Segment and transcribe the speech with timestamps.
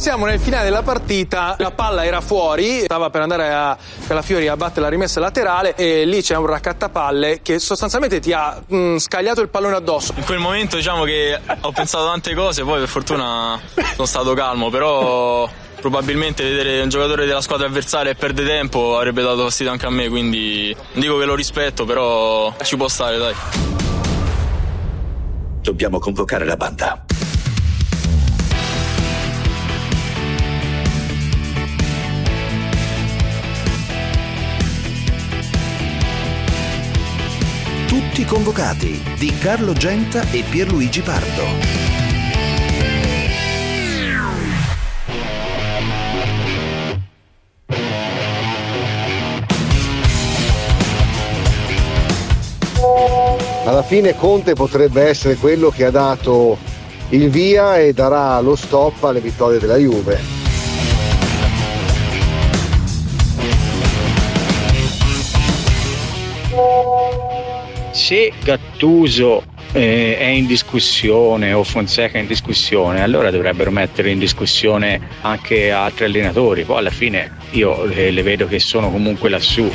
[0.00, 3.76] Siamo nel finale della partita, la palla era fuori, stava per andare a
[4.06, 8.58] Calafiori a battere la rimessa laterale e lì c'è un raccattapalle che sostanzialmente ti ha
[8.66, 10.14] mh, scagliato il pallone addosso.
[10.16, 13.60] In quel momento diciamo che ho pensato tante cose, poi per fortuna
[13.92, 15.46] sono stato calmo, però
[15.82, 19.90] probabilmente vedere un giocatore della squadra avversaria e perde tempo avrebbe dato fastidio anche a
[19.90, 23.34] me, quindi non dico che lo rispetto, però ci può stare, dai.
[25.60, 27.04] Dobbiamo convocare la banda.
[38.20, 41.42] Tutti convocati di Carlo Genta e Pierluigi Pardo.
[53.64, 56.58] alla fine Conte potrebbe essere quello che ha dato
[57.10, 60.39] il via e darà lo stop alle vittorie della Juve.
[68.10, 74.18] Se Gattuso eh, è in discussione o Fonseca è in discussione, allora dovrebbero mettere in
[74.18, 76.64] discussione anche altri allenatori.
[76.64, 79.70] Poi alla fine io eh, le vedo che sono comunque lassù.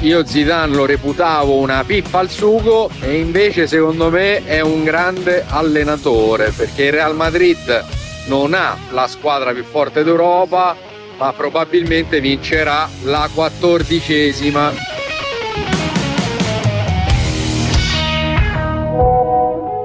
[0.00, 5.42] io Zidane lo reputavo una pippa al sugo e invece secondo me è un grande
[5.48, 7.82] allenatore perché il Real Madrid
[8.26, 14.72] non ha la squadra più forte d'Europa ma probabilmente vincerà la quattordicesima.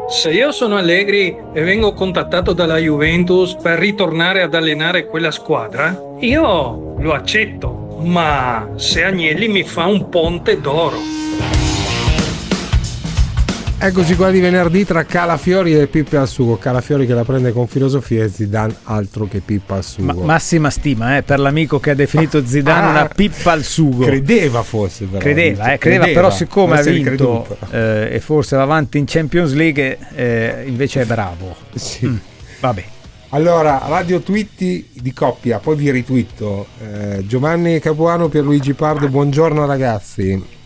[0.09, 5.95] Se io sono Allegri e vengo contattato dalla Juventus per ritornare ad allenare quella squadra,
[6.19, 10.97] io lo accetto ma se Agnelli mi fa un ponte d'oro.
[13.81, 16.57] Eccoci qua di venerdì tra Calafiori e Pippa al sugo.
[16.57, 20.13] Calafiori che la prende con filosofia e Zidane altro che Pippa al sugo.
[20.19, 24.03] Ma, massima stima eh, per l'amico che ha definito Zidane ah, una pippa al sugo.
[24.03, 25.19] Credeva forse però.
[25.19, 29.53] Credeva, eh, credeva, credeva però siccome ha vinto eh, e forse va avanti in Champions
[29.53, 31.55] League eh, invece è bravo.
[31.73, 32.05] Sì.
[32.05, 32.17] Mm,
[32.59, 32.83] vabbè.
[33.29, 36.67] Allora, radio tweet di coppia, poi vi ritwitto.
[36.81, 40.57] Eh, Giovanni Capuano per Luigi Pardo, buongiorno ragazzi.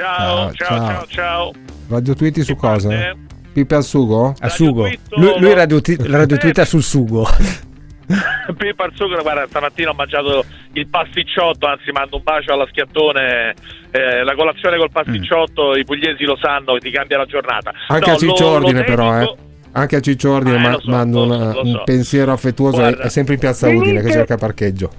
[0.00, 1.06] Ciao, ciao, ciao, ciao.
[1.06, 1.52] ciao.
[1.88, 2.88] Radio tweet su cosa?
[2.88, 3.16] Parte?
[3.52, 4.34] Pippe al sugo?
[4.38, 4.88] A sugo.
[5.10, 7.28] Lui, lui radio, t- radio twitta sul sugo.
[8.56, 13.54] Pippa al sugo, guarda, stamattina ho mangiato il pasticciotto, anzi mando un bacio alla schiattone,
[13.90, 15.78] eh, la colazione col pasticciotto, mm.
[15.78, 17.70] i pugliesi lo sanno, ti cambia la giornata.
[17.88, 19.34] Anche no, a Ciccio Ordine però, eh.
[19.72, 23.04] Anche a Ciccio Ordine eh, ma, so, mando una, so, un pensiero affettuoso, Guarda.
[23.04, 24.90] è sempre in piazza Udine che cerca parcheggio.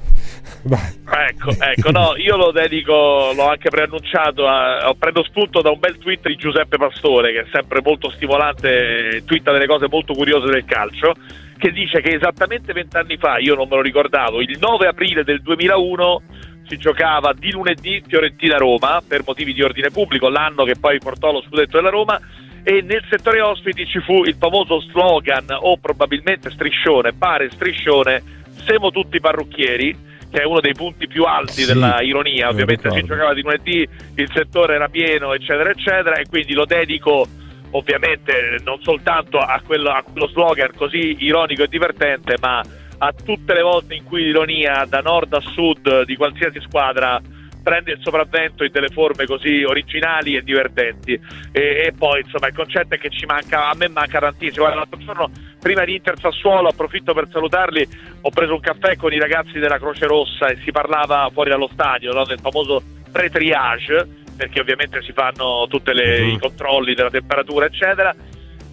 [0.64, 5.80] ecco, ecco, no, io lo dedico, l'ho anche preannunciato, a, ho preso spunto da un
[5.80, 10.50] bel tweet di Giuseppe Pastore, che è sempre molto stimolante, twitta delle cose molto curiose
[10.50, 11.14] del calcio,
[11.58, 15.42] che dice che esattamente vent'anni fa, io non me lo ricordavo, il 9 aprile del
[15.42, 16.22] 2001
[16.68, 21.42] si giocava di lunedì Fiorentina-Roma per motivi di ordine pubblico, l'anno che poi portò lo
[21.42, 22.20] scudetto della Roma
[22.64, 28.22] e nel settore ospiti ci fu il famoso slogan o probabilmente striscione, pare striscione,
[28.66, 33.04] siamo tutti parrucchieri che è uno dei punti più alti sì, della ironia, ovviamente si
[33.04, 33.86] giocava di lunedì,
[34.16, 37.28] il settore era pieno eccetera eccetera e quindi lo dedico
[37.72, 42.64] ovviamente non soltanto a quello, a quello slogan così ironico e divertente ma
[42.98, 47.20] a tutte le volte in cui l'ironia da nord a sud di qualsiasi squadra
[47.62, 51.20] prende il sopravvento in delle forme così originali e divertenti.
[51.52, 54.66] E, e, poi insomma il concetto è che ci manca, a me manca tantissimo.
[54.66, 57.88] Guarda, l'altro giorno, prima di Inter Sassuolo, approfitto per salutarli,
[58.22, 61.70] ho preso un caffè con i ragazzi della Croce Rossa e si parlava fuori dallo
[61.72, 62.26] stadio no?
[62.26, 66.28] del famoso pre-triage, perché ovviamente si fanno tutti uh-huh.
[66.28, 68.14] i controlli della temperatura, eccetera.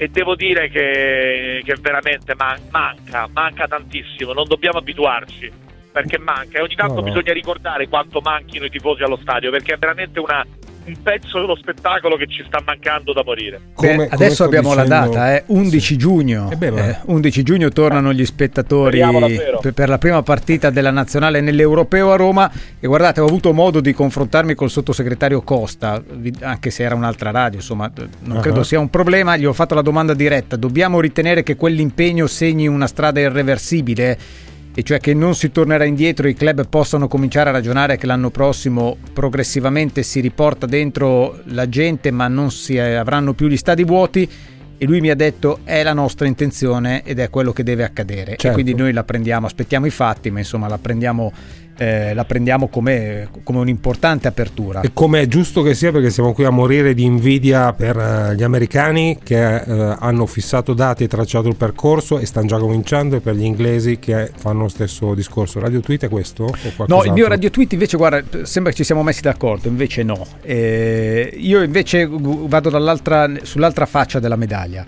[0.01, 5.67] E devo dire che, che veramente man- manca, manca tantissimo, non dobbiamo abituarci
[5.99, 7.07] perché manca e ogni tanto no, no.
[7.07, 10.47] bisogna ricordare quanto manchino i tifosi allo stadio perché è veramente una,
[10.85, 13.61] un pezzo dello spettacolo che ci sta mancando da morire.
[13.75, 14.95] Come, Beh, adesso abbiamo dicendo...
[14.95, 15.43] la data, eh?
[15.47, 15.97] 11 sì.
[15.97, 16.51] giugno.
[16.51, 22.13] Eh eh, 11 giugno tornano gli spettatori per, per, la prima partita della nazionale nell'Europeo
[22.13, 26.01] a Roma e guardate, ho avuto modo di confrontarmi col sottosegretario Costa,
[26.43, 27.91] anche se era un'altra radio, insomma,
[28.21, 28.43] non uh-huh.
[28.43, 32.69] credo sia un problema, gli ho fatto la domanda diretta, dobbiamo ritenere che quell'impegno segni
[32.69, 34.47] una strada irreversibile?
[34.79, 38.31] E cioè che non si tornerà indietro, i club possano cominciare a ragionare che l'anno
[38.31, 44.31] prossimo progressivamente si riporta dentro la gente ma non si avranno più gli stadi vuoti
[44.79, 48.37] e lui mi ha detto è la nostra intenzione ed è quello che deve accadere
[48.37, 48.47] certo.
[48.47, 51.33] e quindi noi la prendiamo, aspettiamo i fatti ma insomma la prendiamo
[51.79, 54.81] eh, la prendiamo come, come, un'importante apertura.
[54.81, 58.33] E come è giusto che sia perché siamo qui a morire di invidia per uh,
[58.33, 63.17] gli americani che uh, hanno fissato dati e tracciato il percorso e stanno già cominciando
[63.17, 65.61] e per gli inglesi che fanno lo stesso discorso.
[65.61, 66.53] Radio tweet è questo?
[66.89, 70.27] no, il mio radio tweet invece guarda, sembra che ci siamo messi d'accordo, invece no.
[70.43, 74.85] Eh, io invece vado sull'altra faccia della medaglia.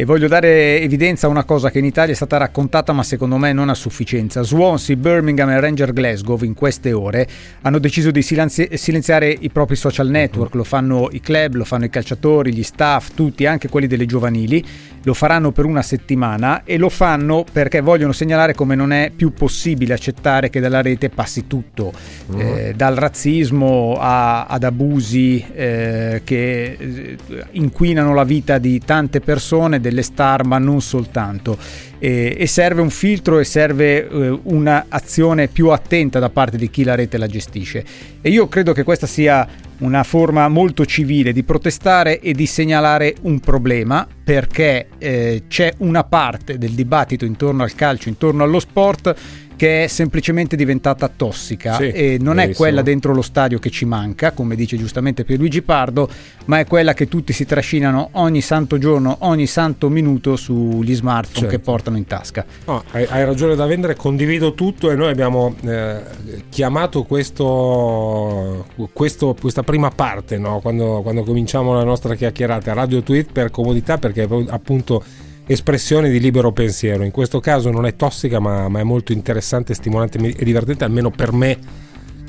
[0.00, 3.36] E voglio dare evidenza a una cosa che in Italia è stata raccontata ma secondo
[3.36, 4.42] me non a sufficienza.
[4.44, 7.26] Swansea, Birmingham e Ranger Glasgow in queste ore
[7.62, 11.86] hanno deciso di silenzi- silenziare i propri social network, lo fanno i club, lo fanno
[11.86, 14.64] i calciatori, gli staff, tutti, anche quelli delle giovanili,
[15.02, 19.32] lo faranno per una settimana e lo fanno perché vogliono segnalare come non è più
[19.32, 21.92] possibile accettare che dalla rete passi tutto,
[22.32, 22.38] mm.
[22.38, 27.16] eh, dal razzismo a, ad abusi eh, che eh,
[27.52, 31.58] inquinano la vita di tante persone delle star, ma non soltanto.
[31.98, 36.84] E, e serve un filtro e serve eh, un'azione più attenta da parte di chi
[36.84, 37.84] la rete la gestisce.
[38.20, 39.46] E io credo che questa sia
[39.78, 46.04] una forma molto civile di protestare e di segnalare un problema perché eh, c'è una
[46.04, 49.14] parte del dibattito intorno al calcio, intorno allo sport
[49.58, 52.52] che è semplicemente diventata tossica sì, e non verissimo.
[52.52, 56.08] è quella dentro lo stadio che ci manca, come dice giustamente Pierluigi Pardo,
[56.44, 61.40] ma è quella che tutti si trascinano ogni santo giorno, ogni santo minuto sugli smartphone
[61.40, 61.56] certo.
[61.56, 62.46] che portano in tasca.
[62.66, 66.02] No, hai, hai, ragione da vendere, condivido tutto e noi abbiamo eh,
[66.50, 70.60] chiamato questo, questo, questa prima parte, no?
[70.60, 75.02] quando, quando cominciamo la nostra chiacchierata, radio tweet per comodità perché appunto
[75.48, 77.02] espressione di libero pensiero.
[77.02, 81.10] In questo caso non è tossica, ma, ma è molto interessante, stimolante e divertente, almeno
[81.10, 81.58] per me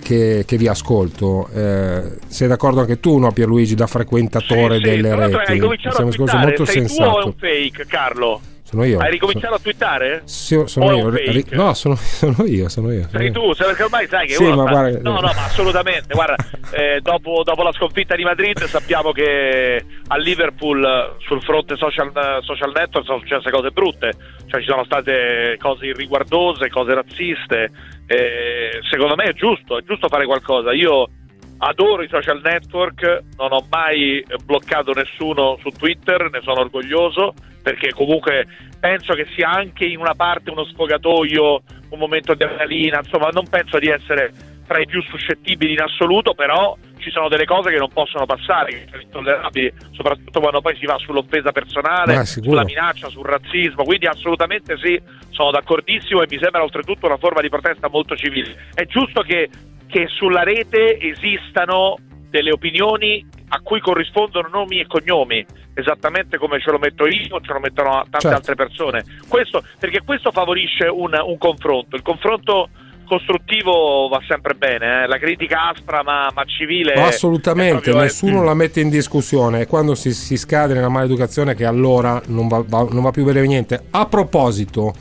[0.01, 1.48] che, che vi ascolto.
[1.54, 5.51] Eh, sei d'accordo anche tu, no, Pierluigi, da frequentatore sì, sì, delle reti?
[5.51, 7.10] Hai cominciato a twittare, molto sei sensato.
[7.10, 8.42] tu o è un fake, Carlo?
[8.69, 9.00] Sono io.
[9.00, 10.21] Hai ricominciato a twittare?
[10.25, 11.10] Sì, sono io.
[11.10, 13.07] Ri- no, sono, sono, io, sono io.
[13.10, 16.13] Sei tu, perché ormai sai che sì, uno ma guarda, No, no, ma assolutamente.
[16.13, 16.36] guarda,
[16.69, 22.12] eh, dopo, dopo, la sconfitta di Madrid sappiamo che a Liverpool sul fronte social,
[22.42, 24.12] social network sono successe cose brutte.
[24.45, 27.72] Cioè ci sono state cose irriguardose, cose razziste.
[28.06, 30.74] Eh, secondo me è giusto, è giusto fare qualcosa.
[30.74, 31.10] Io
[31.59, 37.91] adoro i social network, non ho mai bloccato nessuno su Twitter, ne sono orgoglioso perché
[37.94, 38.45] comunque
[38.79, 43.47] penso che sia anche in una parte uno sfogatoio, un momento di adrenalina, insomma non
[43.47, 44.31] penso di essere
[44.65, 48.71] tra i più suscettibili in assoluto, però ci sono delle cose che non possono passare,
[48.71, 53.83] che sono intollerabili, soprattutto quando poi si va sull'offesa personale, ah, sulla minaccia, sul razzismo,
[53.83, 55.01] quindi assolutamente sì,
[55.31, 58.69] sono d'accordissimo e mi sembra oltretutto una forma di protesta molto civile.
[58.73, 59.50] È giusto che,
[59.89, 61.97] che sulla rete esistano
[62.30, 65.44] delle opinioni a cui corrispondono nomi e cognomi,
[65.74, 68.38] esattamente come ce lo metto io, ce lo mettono tante certo.
[68.38, 69.03] altre persone.
[69.27, 71.95] Questo, perché questo favorisce un, un, confronto.
[71.95, 72.69] Il confronto
[73.06, 75.07] costruttivo va sempre bene, eh?
[75.07, 76.94] la critica aspra ma, ma civile.
[76.94, 78.45] No, assolutamente, nessuno è...
[78.45, 79.62] la mette in discussione.
[79.62, 83.24] È quando si, si scade nella maleducazione che allora non va, va, non va più
[83.24, 83.88] bene niente.
[83.89, 84.94] A proposito,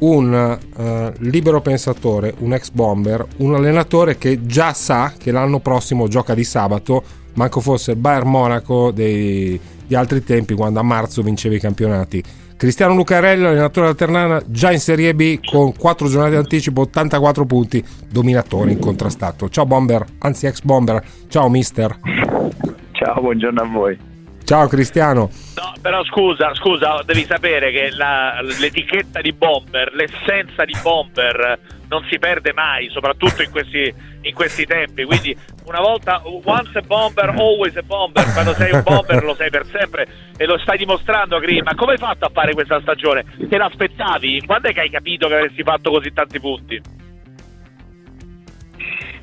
[0.00, 6.08] un uh, libero pensatore, un ex bomber, un allenatore che già sa che l'anno prossimo
[6.08, 7.02] gioca di sabato
[7.34, 12.22] manco fosse Bayern Monaco dei, di altri tempi quando a marzo vinceva i campionati.
[12.56, 17.46] Cristiano Lucarello, allenatore della Ternana, già in Serie B con 4 giornate di anticipo, 84
[17.46, 19.48] punti, dominatore incontrastato.
[19.48, 21.98] Ciao Bomber, anzi ex Bomber, ciao mister.
[22.92, 24.09] Ciao, buongiorno a voi.
[24.50, 25.30] Ciao Cristiano.
[25.54, 32.04] No, però scusa, scusa, devi sapere che la, l'etichetta di bomber, l'essenza di bomber non
[32.10, 35.04] si perde mai, soprattutto in questi, in questi tempi.
[35.04, 35.36] Quindi
[35.66, 38.24] una volta, once a bomber, always a bomber.
[38.32, 41.62] Quando sei un bomber lo sei per sempre e lo stai dimostrando, Green.
[41.62, 43.24] Ma come hai fatto a fare questa stagione?
[43.48, 44.42] Te l'aspettavi?
[44.46, 46.82] Quando è che hai capito che avresti fatto così tanti punti?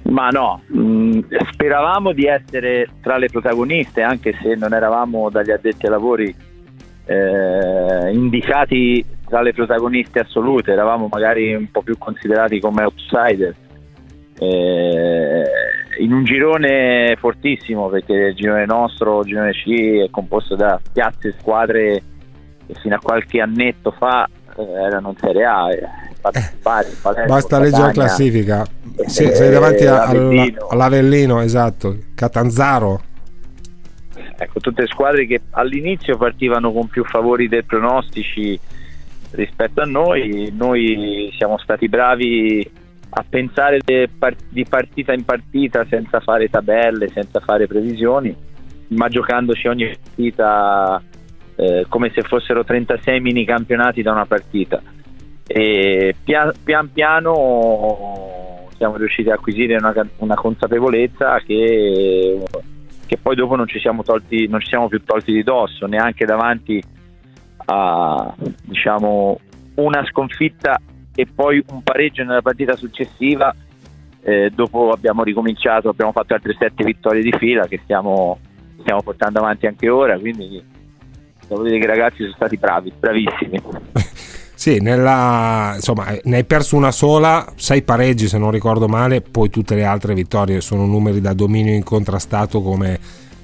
[0.09, 1.19] Ma no, mm,
[1.51, 6.35] speravamo di essere tra le protagoniste, anche se non eravamo dagli addetti ai lavori
[7.05, 13.55] eh, indicati tra le protagoniste assolute, eravamo magari un po' più considerati come outsider.
[14.39, 15.43] Eh,
[15.99, 21.29] in un girone fortissimo perché il girone nostro, il girone C è composto da piazze
[21.29, 22.03] e squadre
[22.65, 26.06] che fino a qualche annetto fa eh, erano in Serie A eh,
[26.61, 28.65] Bari, Palermo, basta leggere la classifica.
[29.05, 30.67] Sei, sei davanti eh, all'Avellino.
[30.67, 31.97] all'Avellino esatto.
[32.15, 33.01] Catanzaro.
[34.39, 38.59] Ecco tutte squadre che all'inizio partivano con più favori dei pronostici
[39.31, 40.53] rispetto a noi.
[40.55, 42.69] Noi siamo stati bravi
[43.09, 48.35] a pensare di partita in partita senza fare tabelle senza fare previsioni
[48.89, 51.01] ma giocandoci ogni partita
[51.55, 54.81] eh, come se fossero 36 mini campionati da una partita
[55.47, 62.43] e pian, pian piano siamo riusciti a acquisire una, una consapevolezza che,
[63.05, 66.25] che, poi dopo non ci, siamo tolti, non ci siamo più tolti di dosso, neanche
[66.25, 66.81] davanti
[67.65, 69.39] a diciamo,
[69.75, 70.79] una sconfitta
[71.15, 73.53] e poi un pareggio nella partita successiva.
[74.21, 78.39] Eh, dopo abbiamo ricominciato, abbiamo fatto altre sette vittorie di fila che stiamo,
[78.81, 80.61] stiamo portando avanti anche ora, quindi
[81.47, 83.61] devo dire che i ragazzi sono stati bravi, bravissimi.
[84.57, 89.51] Sì, nella, insomma, ne hai perso una sola, sei pareggi se non ricordo male, poi
[89.51, 92.97] tutte le altre vittorie sono numeri da dominio incontrastato come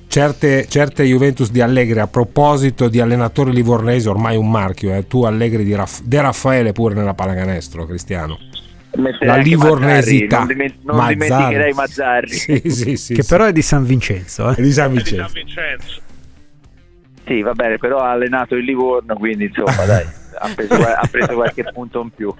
[0.07, 1.99] certe, certe Juventus di Allegri.
[1.99, 6.71] A proposito di allenatori livornesi, ormai un marchio, eh, tu Allegri di Raff- De Raffaele
[6.71, 8.39] pure nella pallacanestro, Cristiano.
[9.19, 10.39] la livornesità.
[10.39, 11.13] Mazzarri, non, dim- non Mazzarri.
[11.15, 12.27] dimenticherei Mazzarri.
[12.33, 14.49] Sì, sì, sì, che però è di San Vincenzo.
[14.49, 14.55] Eh?
[14.55, 15.15] È di San Vincenzo.
[15.15, 16.01] Di San Vincenzo.
[17.27, 21.33] Sì, va bene, però ha allenato il Livorno, quindi insomma, dai ha preso, ha preso
[21.33, 22.33] qualche punto in più.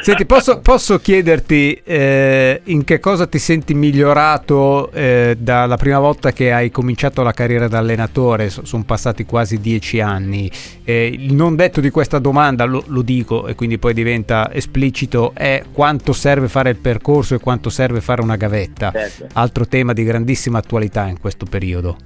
[0.00, 6.32] Senti, posso, posso chiederti eh, in che cosa ti senti migliorato eh, dalla prima volta
[6.32, 8.48] che hai cominciato la carriera da allenatore?
[8.48, 10.50] So, sono passati quasi dieci anni.
[10.84, 15.32] Eh, il non detto di questa domanda, lo, lo, dico e quindi poi diventa esplicito,
[15.34, 18.90] è quanto serve fare il percorso e quanto serve fare una gavetta.
[18.90, 19.26] Certo.
[19.34, 21.96] Altro tema di grandissima attualità in questo periodo.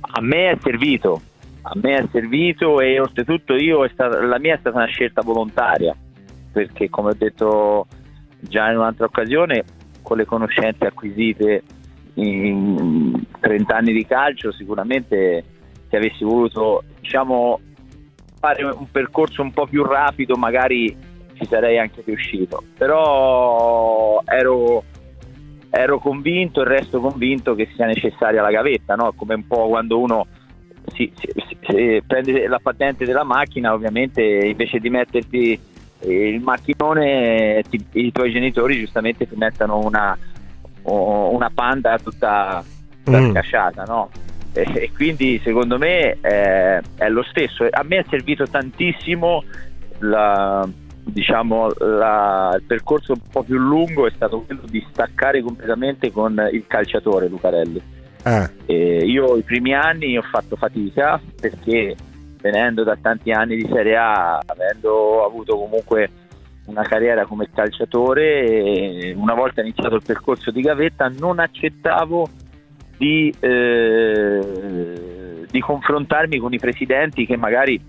[0.00, 1.20] A me è servito,
[1.70, 5.94] a me è servito e oltretutto io stata, la mia è stata una scelta volontaria
[6.50, 7.86] perché come ho detto
[8.40, 9.64] già in un'altra occasione
[10.00, 11.62] con le conoscenze acquisite
[12.14, 15.44] in 30 anni di calcio sicuramente
[15.88, 17.60] se avessi voluto diciamo
[18.38, 20.96] fare un percorso un po' più rapido magari
[21.34, 24.84] ci sarei anche riuscito però ero,
[25.68, 29.12] ero convinto e resto convinto che sia necessaria la gavetta no?
[29.14, 30.26] come un po' quando uno
[30.94, 31.28] si, si,
[31.60, 35.58] si, prende la patente della macchina, ovviamente invece di metterti
[36.00, 40.16] eh, il macchinone, ti, i tuoi genitori giustamente ti mettono una,
[40.82, 42.64] una panda tutta,
[43.04, 43.30] tutta mm.
[43.30, 44.10] scasciata, no?
[44.52, 47.66] E, e, quindi secondo me eh, è lo stesso.
[47.68, 49.44] A me è servito tantissimo
[50.00, 50.68] la,
[51.04, 56.48] diciamo, la, il percorso un po' più lungo è stato quello di staccare completamente con
[56.52, 58.50] il calciatore Lucarelli Ah.
[58.66, 61.96] io i primi anni ho fatto fatica perché
[62.40, 66.10] venendo da tanti anni di Serie A, avendo avuto comunque
[66.66, 72.28] una carriera come calciatore, una volta iniziato il percorso di gavetta non accettavo
[72.96, 74.40] di, eh,
[75.50, 77.80] di confrontarmi con i presidenti che magari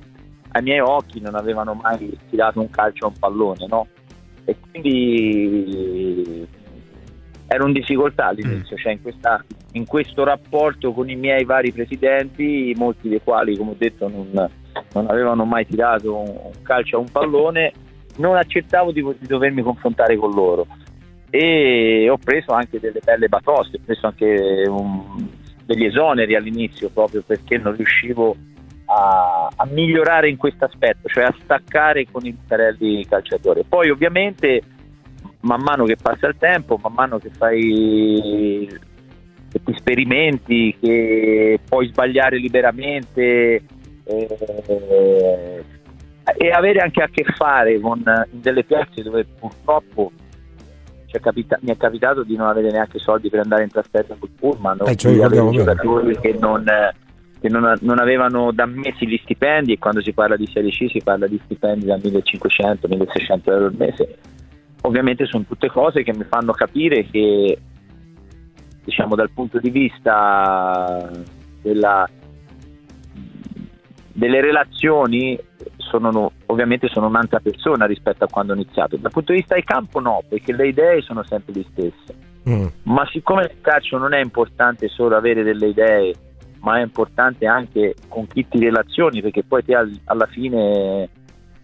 [0.51, 3.87] ai miei occhi non avevano mai tirato un calcio a un pallone, no?
[4.45, 6.47] E quindi
[7.51, 8.79] ero in difficoltà all'inizio, mm.
[8.79, 13.71] cioè in, questa, in, questo rapporto con i miei vari presidenti, molti dei quali, come
[13.71, 14.29] ho detto, non,
[14.93, 17.73] non avevano mai tirato un, calcio a un pallone,
[18.17, 20.67] non accettavo di, di, dovermi confrontare con loro.
[21.31, 25.27] E ho preso anche delle belle batoste, ho preso anche un,
[25.65, 28.35] degli esoneri all'inizio proprio perché non riuscivo
[28.85, 33.63] a, a migliorare in questo aspetto, cioè a staccare con i carelli calciatori.
[33.67, 34.61] Poi ovviamente
[35.41, 38.67] man mano che passa il tempo, man mano che fai
[39.51, 43.63] che ti sperimenti, che puoi sbagliare liberamente
[44.03, 45.63] eh,
[46.37, 50.11] e avere anche a che fare con delle piazze dove purtroppo
[51.19, 54.77] capita- mi è capitato di non avere neanche soldi per andare in trasferta col pullman
[54.85, 56.63] eh, cioè giocatori che, non,
[57.39, 60.87] che non, non, avevano da mesi gli stipendi e quando si parla di Serie C
[60.87, 64.17] si parla di stipendi da 1500-1600 euro al mese
[64.89, 67.57] ovviamente sono tutte cose che mi fanno capire che
[68.83, 71.07] diciamo dal punto di vista
[71.61, 72.09] della,
[74.11, 75.39] delle relazioni
[75.77, 79.63] sono, ovviamente sono un'altra persona rispetto a quando ho iniziato dal punto di vista del
[79.63, 82.15] campo no perché le idee sono sempre le stesse
[82.49, 82.67] mm.
[82.83, 86.13] ma siccome il calcio non è importante solo avere delle idee
[86.61, 91.09] ma è importante anche con chi ti relazioni perché poi te alla fine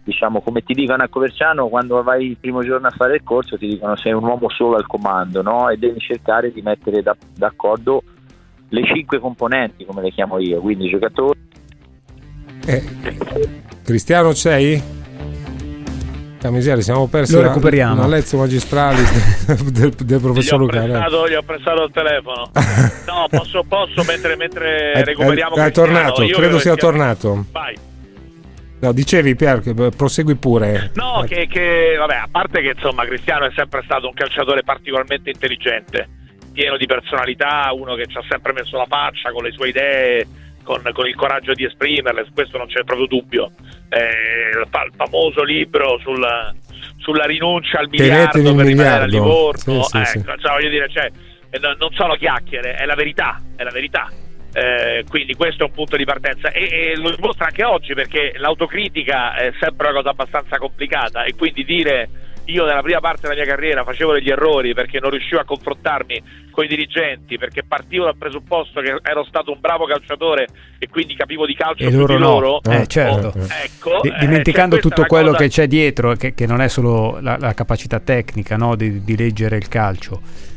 [0.06, 3.58] diciamo come ti dicono a Coverciano quando vai il primo giorno a fare il corso
[3.58, 5.68] ti dicono sei un uomo solo al comando no?
[5.68, 8.04] e devi cercare di mettere da, d'accordo
[8.68, 11.38] le cinque componenti come le chiamo io quindi giocatori
[12.66, 12.84] eh,
[13.82, 14.94] Cristiano sei?
[16.40, 17.94] La miseria, siamo persi Lo recuperiamo.
[17.94, 19.02] una, lezione magistrale
[19.72, 20.86] del, del, professor Luca.
[20.86, 22.50] Gli ho prestato il telefono.
[23.06, 25.56] No, posso, posso mentre, mentre è, recuperiamo.
[25.56, 27.46] È, è tornato, credo sia tornato.
[27.50, 27.74] Vai.
[28.78, 29.62] No, dicevi Pier,
[29.96, 30.90] prosegui pure.
[30.94, 35.30] No, che, che, vabbè, a parte che insomma Cristiano è sempre stato un calciatore particolarmente
[35.30, 36.08] intelligente,
[36.52, 40.26] pieno di personalità, uno che ci ha sempre messo la faccia con le sue idee,
[40.62, 43.50] con, con il coraggio di esprimerle, su questo non c'è proprio dubbio.
[43.88, 46.26] Eh, il, famoso libro sul,
[46.98, 48.68] sulla rinuncia al miliardo per miliardo.
[48.68, 49.82] rimanere a Livorno.
[49.84, 51.10] Sì, sì, ecco, cioè, voglio dire, cioè,
[51.48, 54.10] eh, non sono chiacchiere, è la verità, è la verità.
[54.56, 58.32] Eh, quindi questo è un punto di partenza e, e, lo dimostra anche oggi perché
[58.36, 62.08] l'autocritica è sempre una cosa abbastanza complicata e quindi dire
[62.46, 66.22] io nella prima parte della mia carriera facevo degli errori perché non riuscivo a confrontarmi
[66.50, 70.46] con i dirigenti perché partivo dal presupposto che ero stato un bravo calciatore
[70.78, 72.18] e quindi capivo di calcio e loro, no.
[72.18, 73.34] loro eh, certo.
[73.36, 75.42] oh, ecco, di, dimenticando eh, tutto quello cosa...
[75.42, 78.74] che c'è dietro che, che, non è solo la, la capacità tecnica no?
[78.74, 80.54] di, di leggere il calcio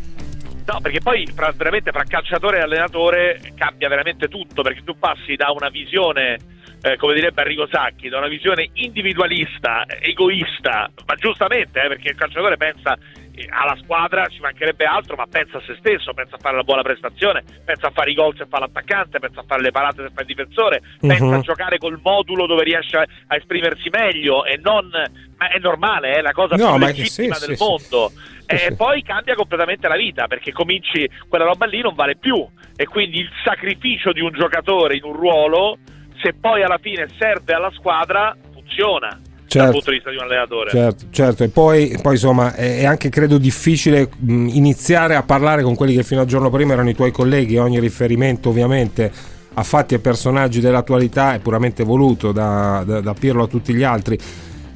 [0.72, 5.36] No, perché poi fra, veramente fra calciatore e allenatore cambia veramente tutto, perché tu passi
[5.36, 6.38] da una visione,
[6.84, 12.16] eh, come direbbe Arrigo Sacchi, da una visione individualista, egoista, ma giustamente, eh, perché il
[12.16, 12.96] calciatore pensa
[13.48, 16.82] alla squadra, ci mancherebbe altro, ma pensa a se stesso, pensa a fare la buona
[16.82, 20.10] prestazione, pensa a fare i gol se fa l'attaccante, pensa a fare le parate se
[20.14, 21.08] fa il difensore, uh-huh.
[21.08, 24.90] pensa a giocare col modulo dove riesce a, a esprimersi meglio e non...
[25.40, 28.10] Ma è normale, è la cosa no, più legittima sì, del sì, mondo.
[28.10, 32.46] Sì e poi cambia completamente la vita perché cominci quella roba lì non vale più
[32.76, 35.78] e quindi il sacrificio di un giocatore in un ruolo
[36.20, 39.20] se poi alla fine serve alla squadra funziona
[39.50, 41.44] certo, dal punto di vista di un allenatore certo, certo.
[41.44, 46.04] e poi, poi insomma è anche credo difficile mh, iniziare a parlare con quelli che
[46.04, 49.12] fino al giorno prima erano i tuoi colleghi ogni riferimento ovviamente
[49.52, 53.84] a fatti e personaggi dell'attualità è puramente voluto da, da, da Pirlo a tutti gli
[53.84, 54.18] altri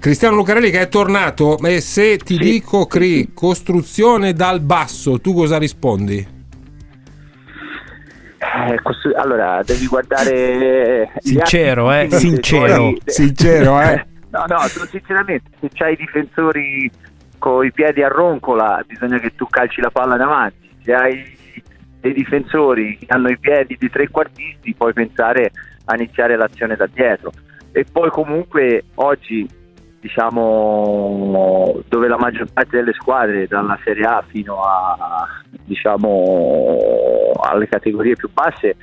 [0.04, 2.40] Cristiano Lucarelli che è tornato, e se ti sì.
[2.42, 6.28] dico Cri, costruzione dal basso, tu cosa rispondi?
[8.38, 8.80] Eh,
[9.16, 11.14] allora, devi guardare...
[11.24, 12.10] Sincero, eh?
[12.12, 12.94] Sincero.
[13.06, 14.06] Sincero, eh?
[14.34, 14.60] no, no,
[14.90, 16.92] sinceramente, se c'hai i difensori
[17.38, 20.70] con i piedi a roncola, bisogna che tu calci la palla in avanti.
[20.82, 21.38] Se hai
[22.00, 25.52] dei difensori che hanno i piedi di trequartisti, puoi pensare
[25.86, 27.32] a iniziare l'azione da dietro.
[27.72, 29.48] E poi comunque oggi
[30.04, 35.28] diciamo, dove la maggior parte delle squadre, dalla Serie A fino a,
[35.64, 38.76] diciamo, alle categorie più basse,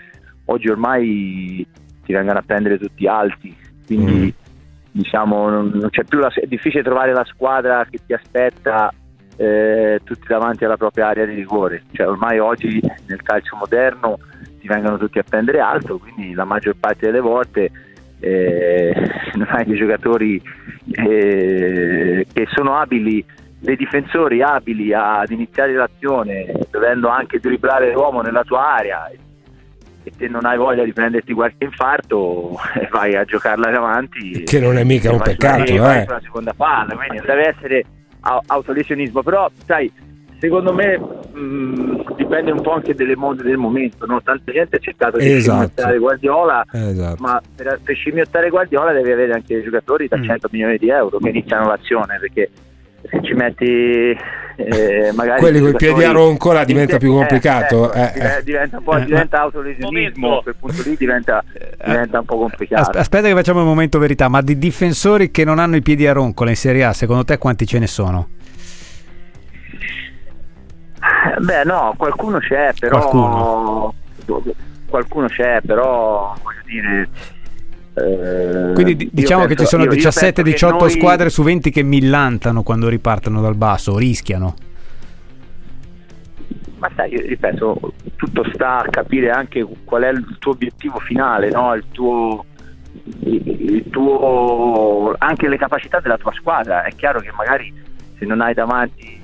[0.47, 1.66] oggi ormai
[2.04, 3.54] ti vengono a prendere tutti alti,
[3.85, 4.40] quindi mm.
[4.93, 8.93] Diciamo, la, è difficile trovare la squadra che ti aspetta
[9.37, 14.19] eh, tutti davanti alla propria area di rigore, cioè, ormai oggi nel calcio moderno
[14.61, 17.71] ti vengono tutti a prendere alto, quindi la maggior parte delle volte
[18.21, 18.93] eh,
[19.35, 20.43] non hai dei giocatori
[20.91, 23.25] eh, che sono abili,
[23.59, 29.11] dei difensori abili ad iniziare l'azione, dovendo anche dribblare l'uomo nella tua area
[30.02, 34.45] e te non hai voglia di prenderti qualche infarto e vai a giocarla davanti.
[34.45, 36.04] Che non è mica un peccato, sulla, eh.
[36.04, 37.84] sulla seconda palla, quindi deve essere
[38.21, 39.91] autolesionismo, però sai
[40.39, 44.06] secondo me mh, dipende un po' anche delle mode del momento.
[44.06, 44.23] No?
[44.23, 45.50] Tanta gente ha cercato di esatto.
[45.50, 47.23] scimmiottare Guardiola, esatto.
[47.23, 50.25] ma per, per scimmiottare Guardiola devi avere anche dei giocatori da mm.
[50.25, 52.50] 100 milioni di euro che iniziano l'azione perché
[53.02, 54.17] se ci metti
[54.65, 58.79] eh, magari quelli con i piedi a roncola diventa più complicato eh, eh, eh, diventa
[58.79, 61.43] un po' eh, diventa autolesionismo a quel punto lì diventa,
[61.85, 65.59] diventa un po' complicato aspetta che facciamo il momento verità ma di difensori che non
[65.59, 68.29] hanno i piedi a roncola in Serie A secondo te quanti ce ne sono?
[71.39, 72.99] Beh, no, qualcuno c'è, però.
[72.99, 73.95] Qualcuno,
[74.87, 77.09] qualcuno c'è, però voglio dire.
[78.00, 80.91] Eh, Quindi diciamo penso, che ci sono 17-18 noi...
[80.91, 84.54] squadre su 20 che millantano quando ripartono dal basso, rischiano.
[86.78, 91.50] Ma sai, io ripeto, tutto sta a capire anche qual è il tuo obiettivo finale,
[91.50, 91.75] no?
[91.75, 92.47] il, tuo,
[93.25, 96.84] il tuo, anche le capacità della tua squadra.
[96.84, 97.71] È chiaro che magari
[98.19, 99.19] se non hai davanti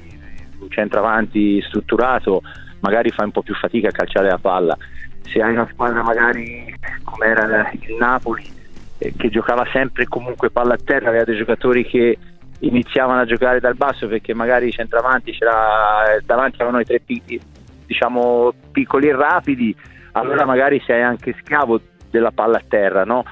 [0.59, 2.43] un centravanti strutturato
[2.81, 4.77] magari fai un po' più fatica a calciare la palla.
[5.23, 8.56] Se hai una squadra magari come era il Napoli
[8.99, 12.17] eh, che giocava sempre comunque palla a terra, aveva dei giocatori che
[12.61, 17.41] iniziavano a giocare dal basso perché magari centravanti c'era eh, davanti avevano i tre piccoli,
[17.87, 19.77] diciamo piccoli e rapidi,
[20.13, 21.81] allora magari sei anche schiavo
[22.11, 23.25] della palla a terra, no?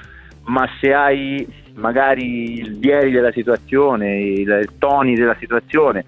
[0.46, 6.04] Ma se hai magari il ieri della situazione, i toni della situazione,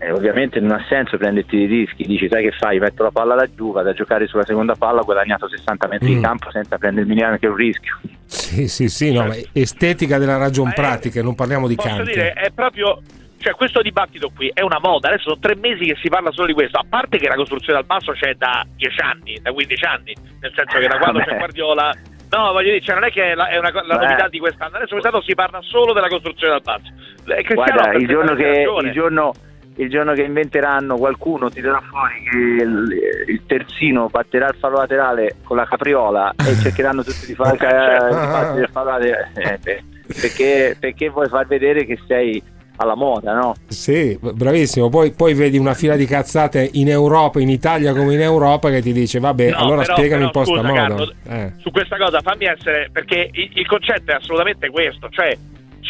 [0.00, 3.34] eh, ovviamente non ha senso prenderti dei rischi, dici sai che fai, metto la palla
[3.34, 6.14] laggiù, vado a giocare sulla seconda palla, ho guadagnato 60 metri mm.
[6.14, 7.98] di campo senza prendermi neanche un rischio.
[8.24, 9.50] Sì, sì, sì, no, certo.
[9.52, 12.12] estetica della ragion pratica, non parliamo di canti.
[12.12, 13.00] dire, è proprio
[13.40, 16.46] cioè questo dibattito qui è una moda, adesso sono tre mesi che si parla solo
[16.46, 19.84] di questo, a parte che la costruzione dal basso c'è da 10 anni, da 15
[19.84, 21.92] anni, nel senso che da quando c'è Guardiola
[22.30, 24.76] No, voglio dire, cioè non è che è, la, è una, la novità di quest'anno,
[24.76, 27.54] adesso quest'anno si parla solo della costruzione dal basso.
[27.54, 29.32] Guarda, il giorno, che, il giorno,
[29.80, 35.36] il giorno che inventeranno qualcuno tirerà fuori che il, il terzino batterà il fallo laterale
[35.42, 39.82] con la capriola e cercheranno tutti di fare il fallo laterale eh,
[40.20, 42.42] perché, perché vuoi far vedere che sei
[42.76, 43.54] alla moda, no?
[43.68, 44.88] Sì, bravissimo.
[44.88, 48.80] Poi, poi, vedi una fila di cazzate in Europa, in Italia come in Europa, che
[48.80, 50.72] ti dice, vabbè, no, allora però, spiegami un po' sta moda.
[50.72, 51.52] Carlo, eh.
[51.58, 55.36] Su questa cosa fammi essere, perché il, il concetto è assolutamente questo, cioè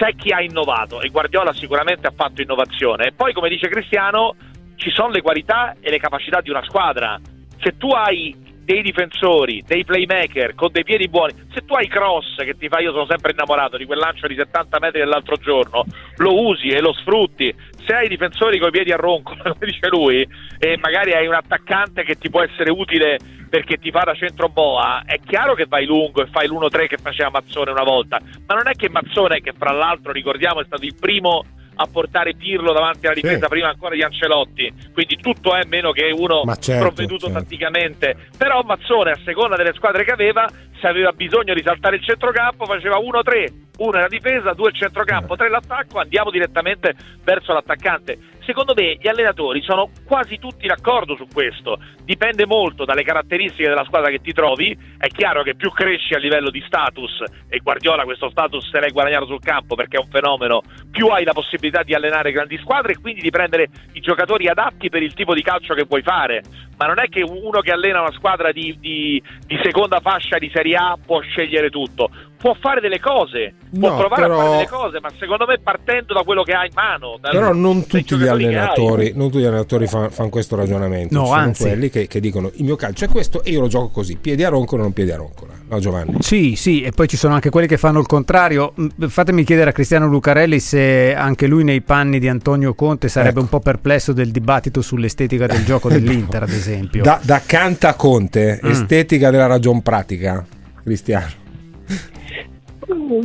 [0.01, 3.09] c'è chi ha innovato e Guardiola sicuramente ha fatto innovazione.
[3.09, 4.35] E poi, come dice Cristiano,
[4.77, 7.21] ci sono le qualità e le capacità di una squadra.
[7.59, 8.35] Se tu hai
[8.71, 11.33] dei difensori, dei playmaker con dei piedi buoni.
[11.53, 14.37] Se tu hai cross che ti fa, io sono sempre innamorato di quel lancio di
[14.37, 15.85] 70 metri dell'altro giorno,
[16.19, 17.53] lo usi e lo sfrutti.
[17.85, 20.25] Se hai difensori con i piedi a ronco, come dice lui,
[20.59, 23.19] e magari hai un attaccante che ti può essere utile
[23.51, 26.99] perché ti fa da centro boa, è chiaro che vai lungo e fai l'1-3 che
[26.99, 30.85] faceva Mazzone una volta, ma non è che Mazzone, che fra l'altro ricordiamo è stato
[30.85, 31.45] il primo
[31.81, 33.49] a portare Pirlo davanti alla difesa sì.
[33.49, 37.41] prima ancora di Ancelotti quindi tutto è meno che uno certo, provveduto certo.
[37.41, 40.47] tatticamente però Mazzone a seconda delle squadre che aveva
[40.79, 44.77] se aveva bisogno di saltare il centrocampo faceva 1-3 uno è la difesa, due il
[44.77, 48.19] centrocampo, tre l'attacco, andiamo direttamente verso l'attaccante.
[48.45, 53.85] Secondo me gli allenatori sono quasi tutti d'accordo su questo, dipende molto dalle caratteristiche della
[53.85, 58.05] squadra che ti trovi, è chiaro che più cresci a livello di status, e Guardiola
[58.05, 61.83] questo status se l'hai guadagnato sul campo perché è un fenomeno, più hai la possibilità
[61.83, 65.43] di allenare grandi squadre e quindi di prendere i giocatori adatti per il tipo di
[65.43, 66.43] calcio che vuoi fare,
[66.79, 70.51] ma non è che uno che allena una squadra di, di, di seconda fascia di
[70.53, 74.35] Serie A può scegliere tutto, può fare delle cose, può no, provare però...
[74.35, 77.19] a fare delle cose, ma secondo me partendo da quello che ha in mano.
[77.21, 81.15] Dal, però non tutti gli allenatori, non tutti gli allenatori fanno fan questo ragionamento.
[81.15, 81.63] No, Ci sono anzi.
[81.65, 84.43] quelli che, che, dicono il mio calcio è questo e io lo gioco così, piedi
[84.43, 85.53] a roncola o non piedi a roncola.
[85.69, 86.17] No, Giovanni?
[86.21, 88.73] Sì, sì, e poi ci sono anche quelli che fanno il contrario.
[89.07, 93.41] Fatemi chiedere a Cristiano Lucarelli se anche lui nei panni di Antonio Conte sarebbe ecco.
[93.41, 97.03] un po' perplesso del dibattito sull'estetica del gioco dell'Inter, ad esempio.
[97.03, 98.71] Da, da canta Conte, mm.
[98.71, 100.43] estetica della ragion pratica,
[100.83, 101.40] Cristiano.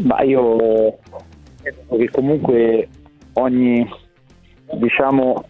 [0.04, 0.98] Ma io
[1.62, 2.88] penso che comunque
[3.34, 3.88] ogni,
[4.74, 5.46] diciamo,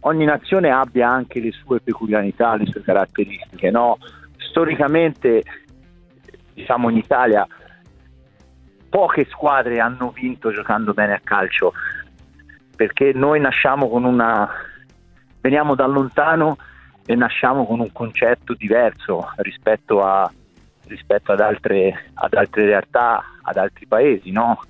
[0.00, 3.70] ogni nazione abbia anche le sue peculiarità, le sue caratteristiche.
[3.70, 3.98] No?
[4.36, 5.42] Storicamente,
[6.54, 7.46] diciamo in Italia,
[8.88, 11.72] poche squadre hanno vinto giocando bene a calcio,
[12.76, 14.48] perché noi nasciamo con una...
[15.40, 16.56] veniamo da lontano
[17.06, 20.30] e nasciamo con un concetto diverso rispetto a
[20.86, 24.30] rispetto ad altre, ad altre realtà, ad altri paesi.
[24.30, 24.60] No?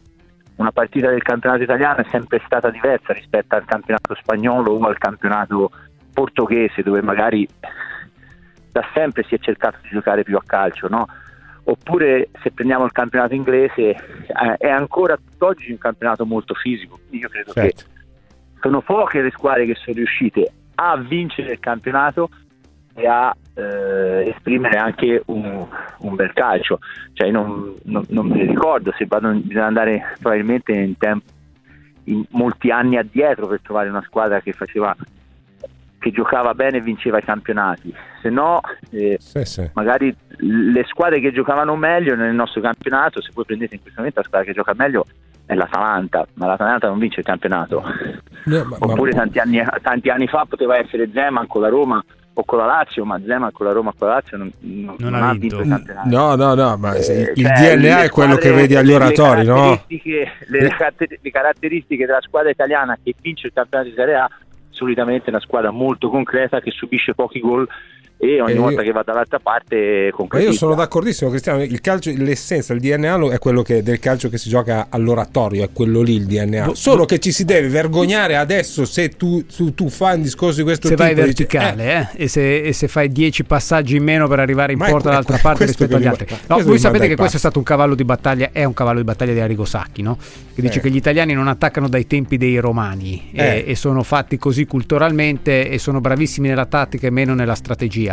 [0.57, 4.98] Una partita del campionato italiano è sempre stata diversa rispetto al campionato spagnolo o al
[4.98, 5.70] campionato
[6.12, 7.46] portoghese, dove magari
[8.70, 10.88] da sempre si è cercato di giocare più a calcio.
[10.88, 11.07] No?
[11.64, 16.98] Oppure se prendiamo il campionato inglese eh, è ancora tutt'oggi un campionato molto fisico.
[17.11, 17.85] Io credo certo.
[17.85, 17.90] che
[18.61, 22.29] sono poche le squadre che sono riuscite a vincere il campionato
[22.94, 25.66] e a eh, esprimere anche un,
[25.98, 26.80] un, bel calcio.
[27.12, 31.24] Cioè, non, non, non, ne ricordo se vado, bisogna andare probabilmente in, tempo,
[32.04, 34.94] in molti anni addietro per trovare una squadra che faceva
[35.98, 37.90] che giocava bene e vinceva i campionati,
[38.20, 39.70] se no eh, sì, sì.
[39.72, 44.20] magari le squadre che giocavano meglio nel nostro campionato, se voi prendete in questo momento
[44.20, 45.06] la squadra che gioca meglio
[45.46, 47.82] è l'Atalanta, ma l'Atalanta non vince il campionato.
[48.44, 49.20] No, ma, Oppure ma...
[49.20, 52.04] Tanti, anni, tanti anni fa poteva essere Zeman con la Roma
[52.37, 55.14] o con la Lazio, ma Zeman con la Roma con la Lazio non, non, non
[55.14, 56.09] ha vinto campionato.
[56.09, 59.47] No, no, no, ma eh, il cioè, DNA è quello che vedi agli oratori, le
[59.47, 59.85] no?
[59.87, 60.68] Le,
[61.20, 64.29] le caratteristiche della squadra italiana che vince il campionato di Serie A
[64.70, 67.66] solitamente è una squadra molto concreta che subisce pochi gol
[68.16, 68.87] e ogni e volta io...
[68.87, 70.50] che va dall'altra parte concretizza.
[70.50, 74.38] io sono d'accordissimo Cristiano, il calcio, l'essenza, il DNA è quello che, del calcio che
[74.38, 76.66] si gioca all'oratorio, è quello lì il DNA.
[76.66, 80.22] Bo- Solo bo- che ci si deve vergognare adesso se tu, tu, tu fai un
[80.22, 81.07] discorso di questo se tipo.
[81.07, 82.20] Se vai verticale dici, eh.
[82.20, 85.38] Eh, e, se, e, se, fai 10 passaggi in meno per arrivare in porta dall'altra
[85.38, 86.27] parte rispetto agli altri.
[86.46, 89.05] No, voi sapete che questo è stato un cavallo di battaglia, è un cavallo di
[89.05, 90.16] battaglia di Arrigo Sacchi, no?
[90.55, 90.83] che dice eh.
[90.83, 93.64] che gli italiani non attaccano dai tempi dei romani e, eh.
[93.66, 98.03] e sono fatti così culturalmente e sono bravissimi nella tattica e meno nella strategia.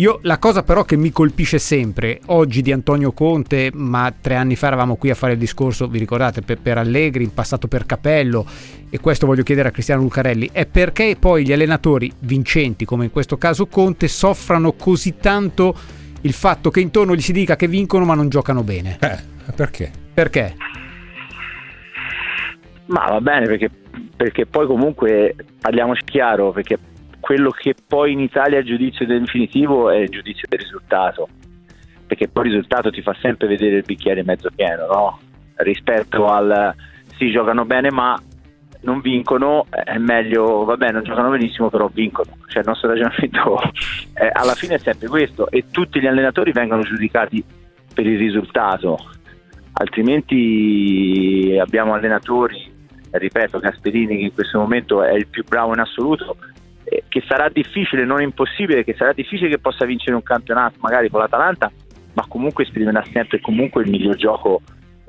[0.00, 4.54] Io la cosa però che mi colpisce sempre, oggi di Antonio Conte, ma tre anni
[4.54, 7.84] fa eravamo qui a fare il discorso, vi ricordate, per, per Allegri, in passato per
[7.84, 8.46] Capello,
[8.88, 13.10] e questo voglio chiedere a Cristiano Lucarelli, è perché poi gli allenatori vincenti, come in
[13.10, 15.74] questo caso Conte, soffrano così tanto
[16.20, 18.98] il fatto che intorno gli si dica che vincono ma non giocano bene?
[19.00, 19.18] Eh,
[19.52, 19.90] perché?
[20.14, 20.54] Perché?
[22.86, 23.68] Ma va bene, perché,
[24.16, 26.78] perché poi comunque parliamoci chiaro, perché
[27.20, 31.28] quello che poi in Italia è il giudizio definitivo è il giudizio del risultato,
[32.06, 35.18] perché poi il risultato ti fa sempre vedere il bicchiere mezzo pieno, no?
[35.56, 36.74] rispetto al
[37.16, 38.20] sì giocano bene ma
[38.80, 43.60] non vincono, è meglio, vabbè non giocano benissimo però vincono, cioè il nostro ragionamento
[44.14, 47.42] è, alla fine è sempre questo e tutti gli allenatori vengono giudicati
[47.92, 48.96] per il risultato,
[49.72, 52.76] altrimenti abbiamo allenatori
[53.10, 56.67] ripeto, Gasperini che in questo momento è il più bravo in assoluto, eh,
[57.08, 61.20] che sarà difficile, non impossibile, che sarà difficile che possa vincere un campionato magari con
[61.20, 61.70] l'Atalanta,
[62.14, 64.62] ma comunque esprimerà sempre comunque il miglior gioco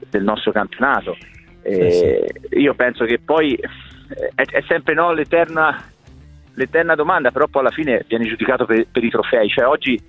[0.09, 1.15] del nostro campionato.
[1.61, 2.59] Eh, sì.
[2.59, 5.83] Io penso che poi eh, è, è sempre no, l'eterna,
[6.53, 9.49] l'eterna, domanda, però poi alla fine viene giudicato per, per i trofei.
[9.49, 9.99] Cioè oggi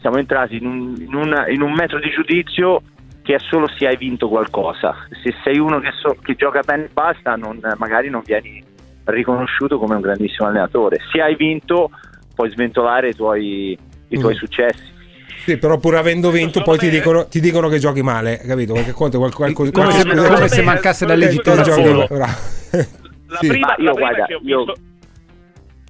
[0.00, 2.82] siamo entrati in un, in, un, in un, metro di giudizio
[3.22, 4.94] che è solo se hai vinto qualcosa.
[5.22, 8.62] Se sei uno che, so, che gioca bene e basta, non, magari non vieni
[9.04, 10.98] riconosciuto come un grandissimo allenatore.
[11.12, 11.90] Se hai vinto,
[12.34, 14.36] puoi sventolare i tuoi, i tuoi mm.
[14.36, 14.98] successi.
[15.44, 18.74] Sì, però pur avendo vinto, poi ti dicono, ti dicono, che giochi male, capito?
[18.74, 19.52] Perché conta qualcosa.
[19.52, 22.06] Qual, qual, qual, come, come se mancasse la legittimazione.
[22.10, 24.64] La prima, io, guarda, io...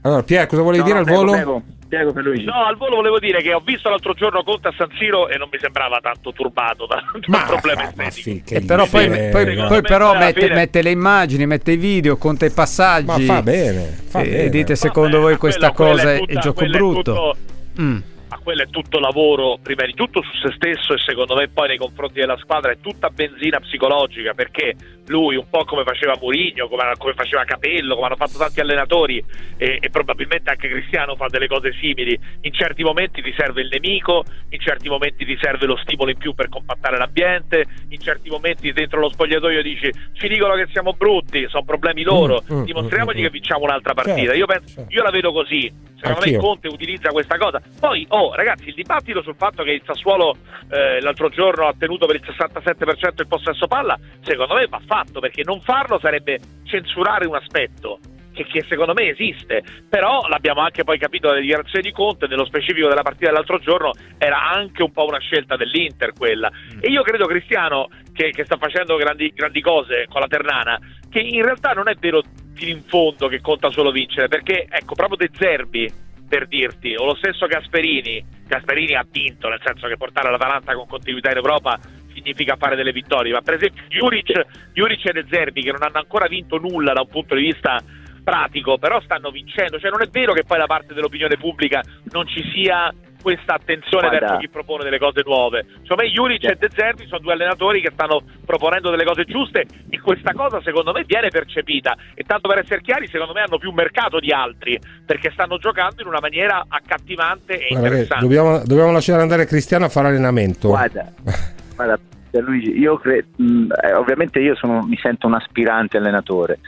[0.02, 1.32] Allora, Pier, cosa volevi no, dire al prego, volo?
[1.32, 1.62] Prego.
[1.90, 2.44] Prego per Luigi.
[2.44, 5.36] No, al volo volevo dire che ho visto l'altro giorno Conte a San Siro e
[5.36, 8.60] non mi sembrava tanto turbato da, da un problema estetico.
[8.60, 12.52] Sì, però poi, poi, poi però mette, mette, le immagini, mette i video, conta i
[12.52, 13.06] passaggi.
[13.06, 14.02] Ma fa bene.
[14.06, 14.48] Fa e, bene.
[14.50, 17.00] dite secondo voi questa quello, cosa è, tutta, è gioco brutto?
[17.02, 17.36] Tutto...
[17.80, 18.09] Mm ma
[18.42, 21.78] quello è tutto lavoro prima di tutto su se stesso e secondo me poi nei
[21.78, 24.74] confronti della squadra è tutta benzina psicologica perché
[25.06, 29.22] lui un po' come faceva Mourinho, come, come faceva Capello, come hanno fatto tanti allenatori
[29.56, 33.68] e, e, probabilmente anche Cristiano fa delle cose simili, in certi momenti ti serve il
[33.70, 38.30] nemico, in certi momenti ti serve lo stimolo in più per compattare l'ambiente, in certi
[38.30, 42.64] momenti dentro lo spogliatoio dici ci dicono che siamo brutti, sono problemi loro, mm, mm,
[42.64, 44.32] dimostriamogli mm, mm, che vinciamo un'altra partita.
[44.32, 44.94] Certo, io, penso, certo.
[44.94, 46.32] io la vedo così, secondo Anch'io.
[46.32, 47.60] me Conte utilizza questa cosa.
[47.78, 50.36] Poi, oh ragazzi, il dibattito sul fatto che il Sassuolo
[50.70, 55.20] eh, l'altro giorno ha tenuto per il 67% il possesso palla, secondo me va fatto
[55.20, 57.98] perché non farlo sarebbe censurare un aspetto.
[58.32, 62.44] Che, che, secondo me esiste, però l'abbiamo anche poi capito dalle dichiarazioni di Conte, nello
[62.44, 66.48] specifico della partita dell'altro giorno, era anche un po' una scelta dell'Inter quella.
[66.48, 66.78] Mm.
[66.80, 70.78] E io credo Cristiano, che, che sta facendo grandi, grandi, cose con la Ternana,
[71.10, 72.22] che in realtà non è vero
[72.54, 75.90] fino in fondo che conta solo vincere, perché ecco, proprio De Zerbi,
[76.30, 80.86] per dirti, o lo stesso Gasperini, Gasperini ha vinto, nel senso che portare l'Atalanta con
[80.86, 81.76] continuità in Europa
[82.14, 85.98] significa fare delle vittorie, ma per esempio Juric, Juric e De Zerbi che non hanno
[85.98, 87.82] ancora vinto nulla da un punto di vista
[88.22, 92.28] pratico, però stanno vincendo, cioè non è vero che poi da parte dell'opinione pubblica non
[92.28, 94.26] ci sia questa attenzione Guarda.
[94.26, 95.66] verso chi propone delle cose nuove.
[95.82, 96.52] Secondo me Juric yeah.
[96.52, 100.60] e De Zerbi sono due allenatori che stanno proponendo delle cose giuste e questa cosa
[100.62, 104.30] secondo me viene percepita e tanto per essere chiari secondo me hanno più mercato di
[104.32, 108.24] altri perché stanno giocando in una maniera accattivante e Guarda, interessante.
[108.24, 110.68] Dobbiamo, dobbiamo, lasciare andare Cristiano a fare allenamento.
[110.68, 111.12] Guarda,
[111.74, 111.98] guarda
[112.32, 116.60] Luigi, io cre- mh, eh, ovviamente io sono, mi sento un aspirante allenatore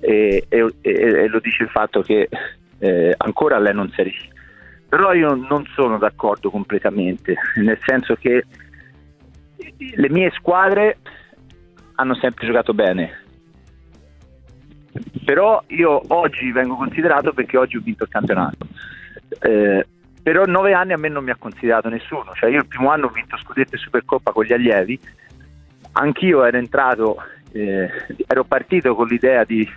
[0.00, 2.28] e, e, e, e lo dice il fatto che
[2.78, 4.38] eh, ancora lei non si è riuscito
[4.90, 8.44] però io non sono d'accordo completamente, nel senso che
[9.76, 10.98] le mie squadre
[11.94, 13.22] hanno sempre giocato bene.
[15.24, 18.66] Però io oggi vengo considerato perché oggi ho vinto il campionato.
[19.42, 19.86] Eh,
[20.24, 23.06] però nove anni a me non mi ha considerato nessuno, cioè io il primo anno
[23.06, 24.98] ho vinto scudetto e supercoppa con gli allievi,
[25.92, 27.16] anch'io ero entrato,
[27.52, 27.88] eh,
[28.26, 29.68] ero partito con l'idea di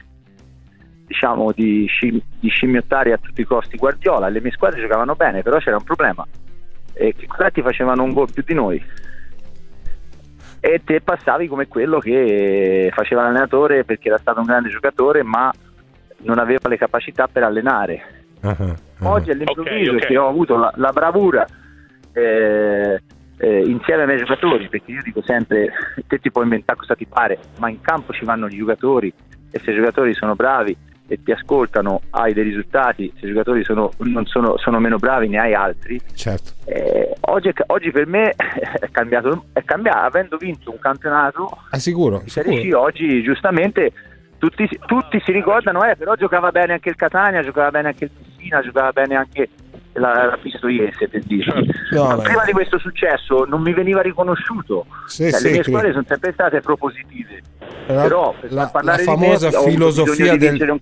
[1.06, 4.30] diciamo, di, scim- di, scimmiottare a tutti i costi Guardiola.
[4.30, 6.26] Le mie squadre giocavano bene, però c'era un problema.
[6.94, 8.84] E che questi facevano un gol più di noi.
[10.60, 15.52] E te passavi come quello che faceva l'allenatore perché era stato un grande giocatore, ma
[16.20, 18.24] non aveva le capacità per allenare.
[18.42, 18.76] Uh-huh, uh-huh.
[19.02, 20.08] Oggi all'improvviso okay, okay.
[20.08, 21.46] che ho avuto la, la bravura
[22.14, 23.02] eh,
[23.38, 25.70] eh, insieme ai miei giocatori, perché io dico sempre,
[26.08, 29.14] te ti puoi inventare cosa ti pare, ma in campo ci vanno gli giocatori
[29.52, 30.76] e se i giocatori sono bravi
[31.14, 35.28] e ti ascoltano hai dei risultati, se i giocatori sono, non sono, sono meno bravi
[35.28, 36.02] ne hai altri.
[36.16, 36.52] Certo.
[36.66, 41.50] Eh, oggi, oggi, per me è cambiato, è cambiato, avendo vinto un campionato.
[41.70, 42.24] È sicuro.
[42.26, 42.82] sicuro.
[42.82, 43.92] oggi giustamente
[44.40, 48.12] tutti, tutti, si ricordano, eh, però giocava bene anche il Catania, giocava bene anche il
[48.18, 49.50] Messina, giocava bene anche
[49.94, 51.54] la, la Pistoiese per dire.
[51.92, 54.86] No, prima di questo successo non mi veniva riconosciuto.
[55.08, 57.42] Sì, cioè, sì, le mie squadre sono sempre state propositive.
[57.88, 60.80] La, Però la, la famosa me, filosofia del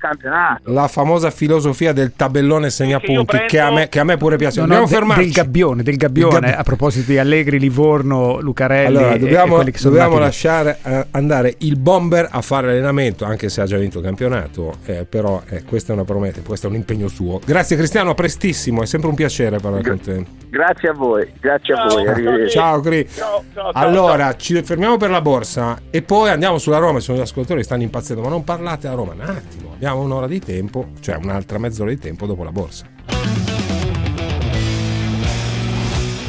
[0.64, 3.48] la famosa filosofia del tabellone segnapunti prendo...
[3.48, 4.60] che, a me, che a me pure piace.
[4.60, 5.24] No, dobbiamo no, fermarci.
[5.24, 8.98] Del gabbione, del gabbione, gabbione, a proposito di Allegri, Livorno, Lucarelli.
[8.98, 13.66] Allora, dobbiamo, e, dobbiamo lasciare uh, andare il bomber a fare allenamento, anche se ha
[13.66, 14.76] già vinto il campionato.
[14.86, 17.40] Eh, però eh, questa è una promessa, questo è un impegno suo.
[17.44, 20.26] Grazie Cristiano, a prestissimo, è sempre un piacere parlare con te.
[20.50, 22.50] Grazie a voi, grazie ciao, a voi.
[22.50, 23.08] Ciao, Cri.
[23.10, 24.36] Ciao, ciao, allora, ciao.
[24.38, 27.00] ci fermiamo per la borsa e poi andiamo sulla Roma.
[27.00, 29.72] Sono gli ascoltatori che stanno impazzendo, ma non parlate a Roma un attimo.
[29.74, 32.86] Abbiamo un'ora di tempo, cioè un'altra mezz'ora di tempo dopo la borsa.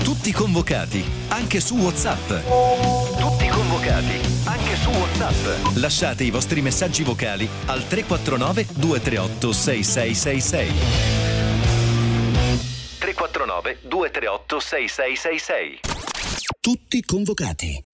[0.05, 2.31] Tutti convocati, anche su WhatsApp
[3.19, 5.77] Tutti convocati, anche su WhatsApp.
[5.79, 11.22] Lasciate i vostri messaggi vocali al 349 238 6666.
[13.73, 15.81] 349 238 6666.
[16.61, 17.85] Tutti convocati.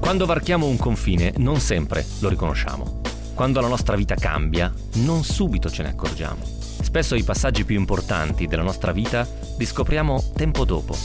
[0.00, 3.00] Quando varchiamo un confine non sempre lo riconosciamo.
[3.34, 6.44] Quando la nostra vita cambia, non subito ce ne accorgiamo.
[6.44, 10.96] Spesso i passaggi più importanti della nostra vita li scopriamo tempo dopo.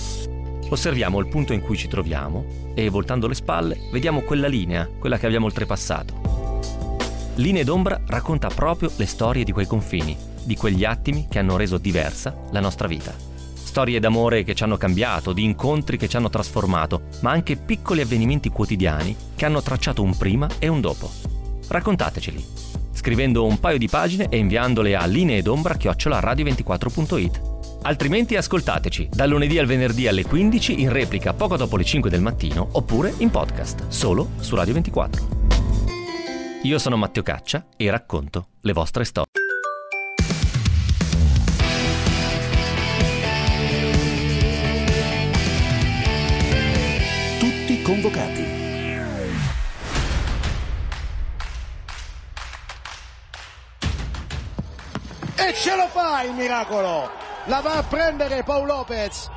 [0.69, 5.17] Osserviamo il punto in cui ci troviamo e, voltando le spalle, vediamo quella linea, quella
[5.17, 6.60] che abbiamo oltrepassato.
[7.36, 11.77] Linee d'ombra racconta proprio le storie di quei confini, di quegli attimi che hanno reso
[11.77, 13.13] diversa la nostra vita.
[13.53, 17.99] Storie d'amore che ci hanno cambiato, di incontri che ci hanno trasformato, ma anche piccoli
[18.01, 21.12] avvenimenti quotidiani che hanno tracciato un prima e un dopo.
[21.67, 22.43] Raccontateceli,
[22.93, 27.41] scrivendo un paio di pagine e inviandole a lineedombra-radio24.it.
[27.83, 32.21] Altrimenti ascoltateci dal lunedì al venerdì alle 15 in replica poco dopo le 5 del
[32.21, 35.27] mattino oppure in podcast solo su Radio 24.
[36.63, 39.46] Io sono Matteo Caccia e racconto le vostre storie.
[47.88, 48.43] Convocati.
[55.36, 57.10] E ce lo fa il miracolo!
[57.45, 59.30] La va a prendere Paul Lopez.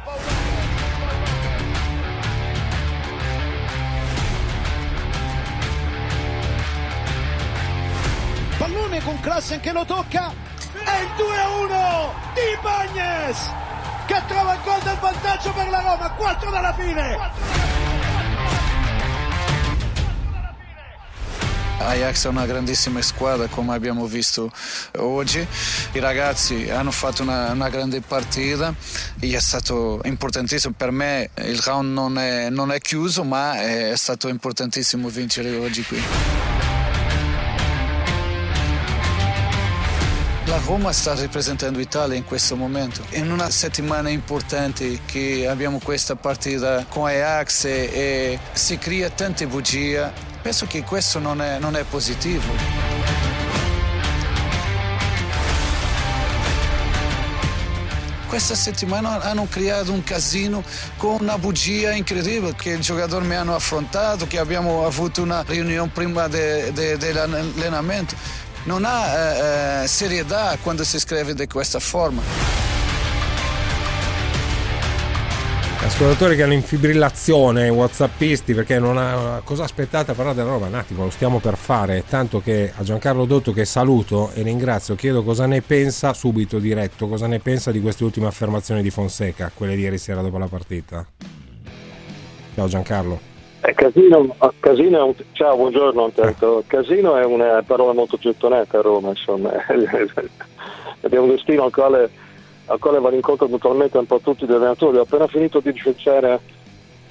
[8.58, 10.32] Pallone con classe che lo tocca.
[10.72, 13.50] E il 2-1 di Bagnes
[14.06, 16.10] che trova il gol del vantaggio per la Roma.
[16.10, 17.59] 4 dalla fine.
[21.80, 24.52] Ajax è una grandissima squadra come abbiamo visto
[24.98, 25.46] oggi,
[25.92, 28.74] i ragazzi hanno fatto una, una grande partita
[29.18, 33.92] e è stato importantissimo per me, il round non è, non è chiuso ma è
[33.96, 36.02] stato importantissimo vincere oggi qui.
[40.46, 43.04] La Roma sta rappresentando l'Italia in questo momento.
[43.10, 49.46] In una settimana importante che abbiamo questa partita con Ajax e, e si crea tante
[49.46, 52.88] bugie Penso che questo non è, non è positivo.
[58.26, 60.62] Questa settimana hanno creato un casino
[60.96, 65.90] con una bugia incredibile che i giocatori mi hanno affrontato, che abbiamo avuto una riunione
[65.92, 68.14] prima de, de, dell'allenamento.
[68.64, 72.69] Non ha eh, eh serietà quando si scrive di questa forma.
[75.90, 79.42] Ascoltatori che hanno in fibrillazione, whatsappisti, perché non ha.
[79.44, 80.66] Cosa aspettate a parlare della roba?
[80.66, 82.04] Un attimo, lo stiamo per fare.
[82.08, 87.06] Tanto che a Giancarlo Dotto, che saluto e ringrazio, chiedo cosa ne pensa subito diretto,
[87.06, 90.46] cosa ne pensa di queste ultime affermazioni di Fonseca, quelle di ieri sera dopo la
[90.46, 91.04] partita.
[92.54, 93.20] Ciao Giancarlo.
[93.60, 96.62] Eh, casino, casino, ciao, buongiorno intanto.
[96.66, 99.50] Casino è una parola molto gettonata a Roma, insomma.
[101.02, 102.10] Abbiamo un destino al quale
[102.70, 104.96] al quale vanno incontro mutualmente un po' tutti gli allenatori.
[104.96, 106.40] Ho appena finito di licenziare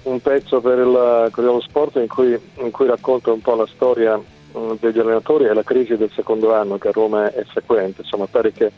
[0.03, 4.19] un pezzo per il Corriere Sport in cui, in cui racconto un po' la storia
[4.53, 8.01] um, degli allenatori e la crisi del secondo anno che a Roma è frequente.
[8.01, 8.71] Insomma, pare che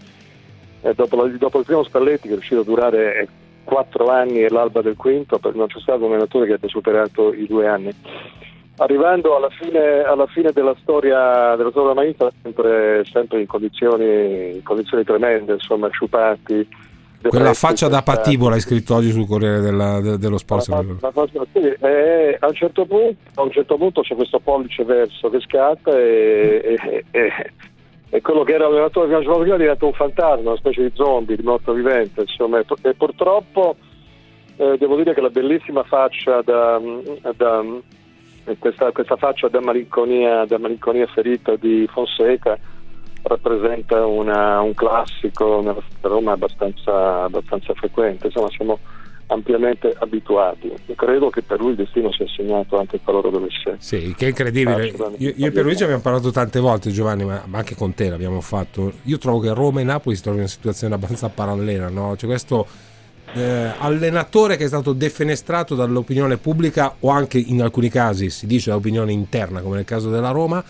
[0.82, 3.28] eh, dopo, la, dopo, il primo Spalletti che è riuscito a durare eh,
[3.64, 7.46] quattro anni e l'alba del quinto, non c'è stato un allenatore che abbia superato i
[7.46, 7.96] due anni
[8.82, 14.64] arrivando alla fine, alla fine, della storia della storia Maita sempre, sempre in, condizioni, in,
[14.64, 16.68] condizioni, tremende, insomma, sciupati.
[17.22, 20.68] Quella faccia da patibola hai scritto oggi sul Corriere della, de, dello Sport.
[20.70, 24.40] La, la, la, sì, e, a, un certo punto, a un certo punto c'è questo
[24.40, 27.52] pollice verso che scatta e, e, e,
[28.10, 31.36] e quello che era l'allenatore che giocava prima diventa un fantasma, una specie di zombie,
[31.36, 32.22] di morto vivente.
[32.22, 33.76] Insomma, e purtroppo
[34.56, 36.82] eh, devo dire che la bellissima faccia da,
[37.36, 37.64] da
[38.60, 42.58] questa, questa, faccia da malinconia, da malinconia, ferita di Fonseca
[43.24, 48.80] rappresenta una, un classico nella Roma abbastanza, abbastanza, frequente, insomma siamo
[49.28, 50.72] ampiamente abituati.
[50.96, 53.76] Credo che per lui il destino sia segnato anche qualora dovesse.
[53.78, 54.88] Sì, che è incredibile.
[55.18, 58.10] Io, io e per Luigi abbiamo parlato tante volte, Giovanni, ma, ma, anche con te
[58.10, 58.92] l'abbiamo fatto.
[59.04, 62.18] Io trovo che Roma e Napoli si trovino in una situazione abbastanza parallela, no?
[62.18, 62.68] Cioè questo
[63.34, 68.70] eh, allenatore che è stato defenestrato dall'opinione pubblica o anche in alcuni casi si dice
[68.70, 70.64] dall'opinione interna come nel caso della Roma.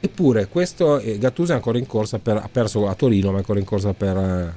[0.00, 3.38] Eppure questo eh, Gattuso è ancora in corsa per, ha perso a Torino ma è
[3.38, 4.52] ancora in corsa per, eh,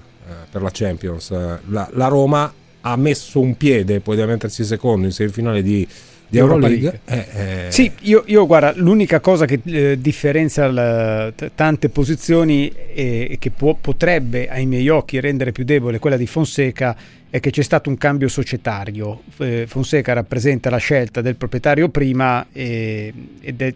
[0.52, 1.32] per la Champions.
[1.70, 2.52] La, la, Roma
[2.92, 5.88] ha messo un piede poi deve mettersi secondo in semifinale di
[6.30, 7.00] di Euroleague.
[7.06, 7.72] Eh, eh.
[7.72, 13.50] Sì, io, io, guarda, l'unica cosa che eh, differenzia la, t- tante posizioni e che
[13.50, 16.96] può, potrebbe ai miei occhi rendere più debole quella di Fonseca
[17.30, 19.22] è che c'è stato un cambio societario.
[19.38, 23.74] Eh, Fonseca rappresenta la scelta del proprietario prima ed è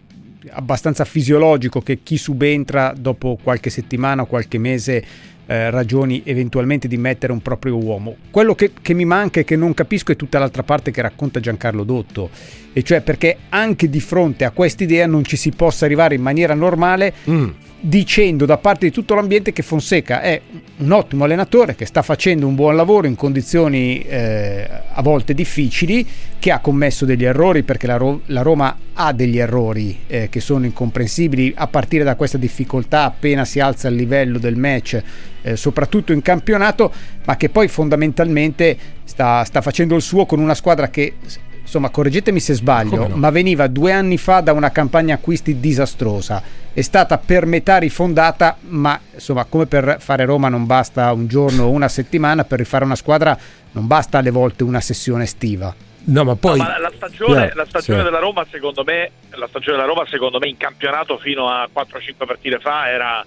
[0.49, 5.03] abbastanza fisiologico che chi subentra dopo qualche settimana o qualche mese
[5.51, 8.15] eh, ragioni eventualmente di mettere un proprio uomo.
[8.31, 11.41] Quello che, che, mi manca e che non capisco è tutta l'altra parte che racconta
[11.41, 12.29] Giancarlo Dotto,
[12.71, 16.53] e cioè perché anche di fronte a quest'idea non ci si possa arrivare in maniera
[16.53, 17.13] normale.
[17.29, 17.49] Mm
[17.83, 20.39] dicendo da parte di tutto l'ambiente che Fonseca è
[20.77, 26.07] un ottimo allenatore che sta facendo un buon lavoro in condizioni eh, a volte difficili,
[26.37, 30.39] che ha commesso degli errori perché la, Ro- la Roma ha degli errori eh, che
[30.39, 31.53] sono incomprensibili.
[31.55, 35.01] A partire da questa difficoltà appena si alza il livello del match,
[35.41, 36.93] eh, soprattutto in campionato,
[37.25, 41.15] ma che poi fondamentalmente sta, sta facendo il suo con una squadra che
[41.61, 43.15] insomma correggetemi se sbaglio, no?
[43.15, 46.41] ma veniva due anni fa da una campagna acquisti disastrosa.
[46.73, 51.63] È stata per metà rifondata, ma insomma come per fare Roma non basta un giorno
[51.63, 53.37] o una settimana, per rifare una squadra
[53.71, 55.73] non basta alle volte una sessione estiva.
[56.03, 58.05] No, ma poi no, ma la stagione, yeah, la stagione sì.
[58.05, 62.25] della Roma, secondo me, la stagione della Roma, secondo me, in campionato fino a 4-5
[62.25, 63.23] partite fa era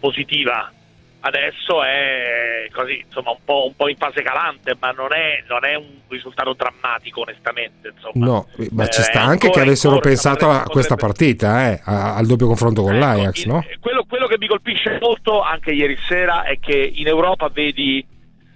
[0.00, 0.72] positiva
[1.20, 5.64] adesso è così, insomma, un po', un po', in fase calante, ma non è, non
[5.64, 7.92] è, un risultato drammatico, onestamente.
[7.94, 8.26] Insomma.
[8.26, 12.26] No, ma ci sta eh, anche che avessero corsa, pensato a questa partita, eh, al
[12.26, 13.64] doppio confronto con ecco, l'Ajax, no?
[13.80, 18.04] Quello, quello, che mi colpisce molto anche ieri sera è che in Europa vedi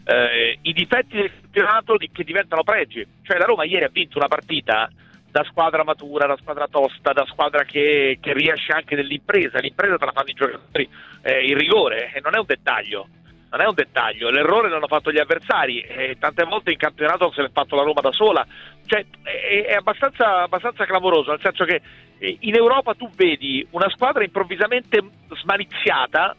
[0.04, 3.06] eh, i difetti del campionato che diventano pregi.
[3.22, 4.88] Cioè la Roma ieri ha vinto una partita
[5.32, 9.58] da squadra matura, da squadra tosta, da squadra che, che riesce anche nell'impresa.
[9.58, 10.88] L'impresa te la fanno i giocatori,
[11.22, 13.08] eh, il rigore, e non è un dettaglio.
[13.50, 17.42] Non è un dettaglio, l'errore l'hanno fatto gli avversari e tante volte in campionato se
[17.42, 18.46] l'è fatto la Roma da sola.
[18.86, 21.82] Cioè, è, è abbastanza, abbastanza clamoroso, nel senso che
[22.18, 25.02] eh, in Europa tu vedi una squadra improvvisamente
[25.34, 26.34] smaliziata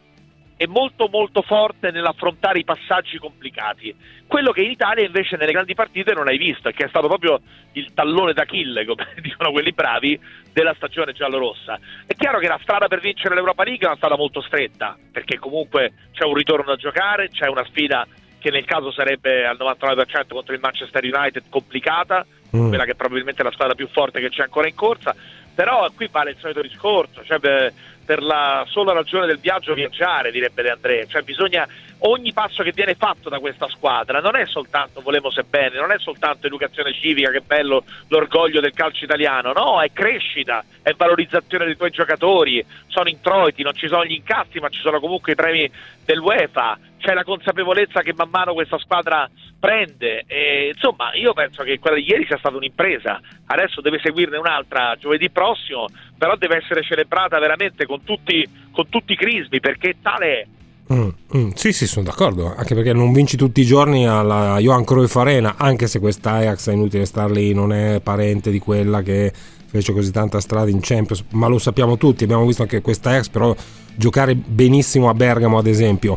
[0.63, 3.93] è molto molto forte nell'affrontare i passaggi complicati.
[4.25, 7.41] Quello che in Italia invece nelle grandi partite non hai visto, che è stato proprio
[7.73, 10.17] il tallone d'Achille, come dicono quelli bravi,
[10.53, 11.77] della stagione giallorossa.
[12.05, 15.37] È chiaro che la strada per vincere l'Europa League è una strada molto stretta, perché
[15.37, 18.07] comunque c'è un ritorno da giocare, c'è una sfida
[18.39, 22.67] che nel caso sarebbe al 99% contro il Manchester United complicata, mm.
[22.69, 25.15] quella che probabilmente è la squadra più forte che c'è ancora in corsa,
[25.53, 27.73] però qui vale il solito discorso, cioè beh,
[28.05, 31.67] per la sola ragione del viaggio viaggiare, direbbe De André, cioè bisogna
[32.05, 35.91] ogni passo che viene fatto da questa squadra non è soltanto volemo se bene, non
[35.91, 41.65] è soltanto educazione civica, che bello l'orgoglio del calcio italiano, no, è crescita, è valorizzazione
[41.65, 45.35] dei tuoi giocatori, sono introiti, non ci sono gli incassi, ma ci sono comunque i
[45.35, 45.71] premi
[46.03, 49.29] dell'UEFA, c'è la consapevolezza che man mano questa squadra
[49.59, 50.23] prende.
[50.27, 53.19] E, insomma, io penso che quella di ieri sia stata un'impresa.
[53.45, 55.87] Adesso deve seguirne un'altra giovedì prossimo,
[56.17, 60.47] però deve essere celebrata veramente con tutti, con tutti i crismi perché tale è.
[60.93, 62.53] Mm, mm, sì, sì, sono d'accordo.
[62.55, 66.69] Anche perché non vinci tutti i giorni alla Johan Cruyff Arena, anche se questa Ajax
[66.69, 69.31] è inutile star lì, non è parente di quella che
[69.65, 72.25] fece così tanta strada in Champions, ma lo sappiamo tutti.
[72.25, 73.55] Abbiamo visto anche questa Ajax, però
[73.95, 76.15] giocare benissimo a Bergamo, ad esempio.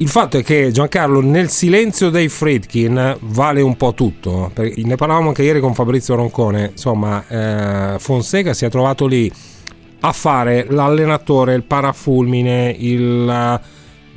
[0.00, 4.50] Il fatto è che Giancarlo nel silenzio dei Friedkin vale un po' tutto.
[4.56, 6.70] Ne parlavamo anche ieri con Fabrizio Roncone.
[6.70, 9.30] Insomma, eh, Fonseca si è trovato lì
[10.00, 13.60] a fare l'allenatore, il parafulmine, il,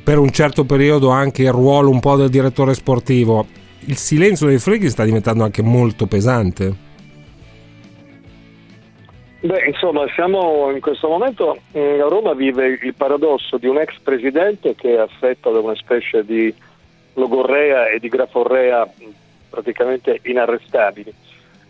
[0.05, 3.45] per un certo periodo anche il ruolo un po' del direttore sportivo.
[3.79, 6.82] Il silenzio dei Friedkin sta diventando anche molto pesante.
[9.43, 13.99] Beh, insomma, siamo in questo momento mm, a Roma vive il paradosso di un ex
[13.99, 16.53] presidente che è affetto da una specie di
[17.15, 18.87] logorrea e di graforrea
[19.49, 21.13] praticamente inarrestabili.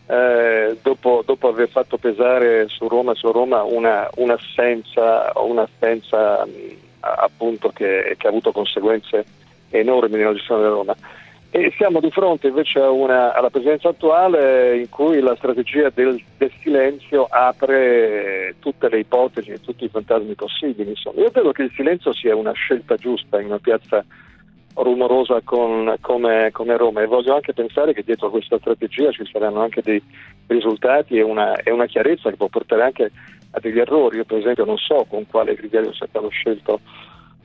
[0.06, 6.52] Eh, dopo, dopo, aver fatto pesare su Roma, su Roma una, un'assenza, un'assenza mh,
[7.00, 9.26] appunto che, che, ha avuto conseguenze
[9.72, 10.96] enormi nella gestione della Roma.
[11.56, 16.52] E siamo di fronte invece una, alla presenza attuale in cui la strategia del, del,
[16.60, 20.90] silenzio apre tutte le ipotesi e tutti i fantasmi possibili.
[20.90, 21.22] Insomma.
[21.22, 24.04] Io credo che il silenzio sia una scelta giusta in una piazza
[24.74, 29.30] rumorosa con, come, come, Roma e voglio anche pensare che dietro a questa strategia ci
[29.32, 30.02] saranno anche dei
[30.48, 33.12] risultati e una, e una chiarezza che può portare anche
[33.52, 34.18] a degli errori.
[34.18, 36.80] Io per esempio non so con quale criterio sia stato scelto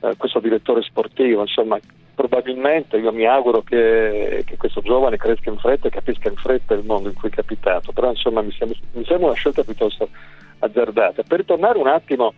[0.01, 1.77] eh, questo direttore sportivo, insomma
[2.19, 6.73] probabilmente io mi auguro che, che, questo giovane cresca in fretta e capisca in fretta
[6.73, 10.09] il mondo in cui è capitato, però insomma mi sembra, mi sembra una scelta piuttosto
[10.59, 11.23] azzardata.
[11.23, 12.33] Per tornare un attimo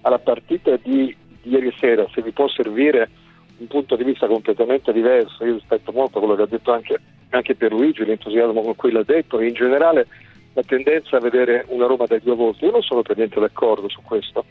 [0.00, 3.10] alla partita di, di ieri sera, se vi può servire
[3.58, 6.98] un punto di vista completamente diverso, io rispetto molto quello che ha detto anche,
[7.28, 10.06] anche Pierluigi, l'entusiasmo con cui l'ha detto, in generale
[10.54, 12.64] la tendenza a vedere una Roma dai due volti.
[12.64, 14.46] Io non sono per niente d'accordo su questo,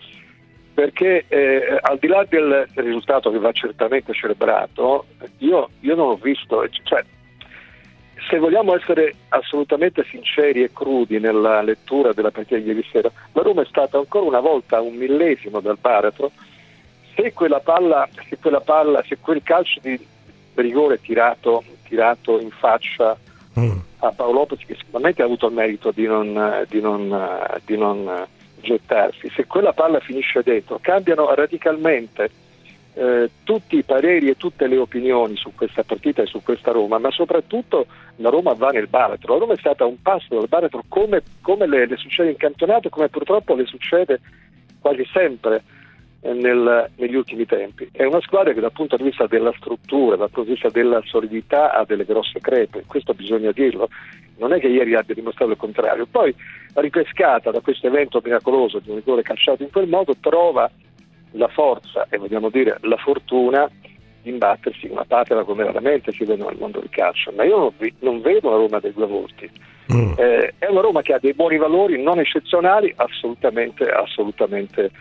[0.78, 5.08] perché eh, al di là del risultato che va certamente celebrato,
[5.40, 7.04] io, io non ho visto, cioè,
[8.30, 13.42] se vogliamo essere assolutamente sinceri e crudi nella lettura della partita di ieri sera, la
[13.42, 16.30] Roma è stata ancora una volta un millesimo dal baratro.
[17.16, 20.00] Se quella palla, se, quella palla, se quel calcio di
[20.54, 23.18] rigore tirato, tirato in faccia
[23.60, 23.78] mm.
[23.98, 28.28] a Paolo Lopez, che sicuramente ha avuto il merito di non, di non, di non
[28.62, 32.30] gettarsi, se quella palla finisce dentro, cambiano radicalmente
[32.94, 36.98] eh, tutti i pareri e tutte le opinioni su questa partita e su questa Roma,
[36.98, 37.86] ma soprattutto
[38.18, 39.34] la Roma va nel baratro.
[39.34, 42.90] La Roma è stata un passo dal baratro come, come le, le, succede in campionato,
[42.90, 44.20] come purtroppo le succede
[44.80, 45.64] quasi sempre
[46.34, 47.90] nel, negli ultimi tempi.
[47.92, 51.02] È una squadra che dal punto di vista della struttura, dal punto di vista della
[51.06, 53.90] solidità ha delle grosse crepe, questo bisogna dirlo.
[54.38, 56.06] Non è che ieri abbia dimostrato il contrario.
[56.10, 56.34] Poi,
[56.76, 60.70] ripescata da questo evento miracoloso di un rigore calciato in quel modo, trova
[61.32, 63.70] la forza e vogliamo dire la fortuna
[64.22, 67.32] di imbattersi in una patria come veramente si vede nel mondo del calcio.
[67.36, 69.50] Ma io non, vedo una Roma dei due volti.
[69.92, 70.14] Mm.
[70.18, 74.92] Eh, è una Roma che ha dei buoni valori non eccezionali, assolutamente, assolutamente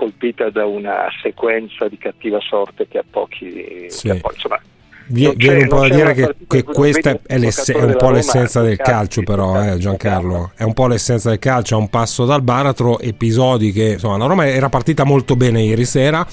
[0.00, 4.08] colpita da una sequenza di cattiva sorte che ha pochi, sì.
[4.08, 4.60] che ha pochi insomma,
[5.08, 9.22] Viene un po' a dire che, che questa è, è, un po' l'essenza del calcio,
[9.22, 10.52] però, eh, Giancarlo.
[10.56, 14.26] È un po' l'essenza del calcio, è un passo dal baratro, episodi che insomma la
[14.26, 16.24] Roma era partita molto bene ieri sera.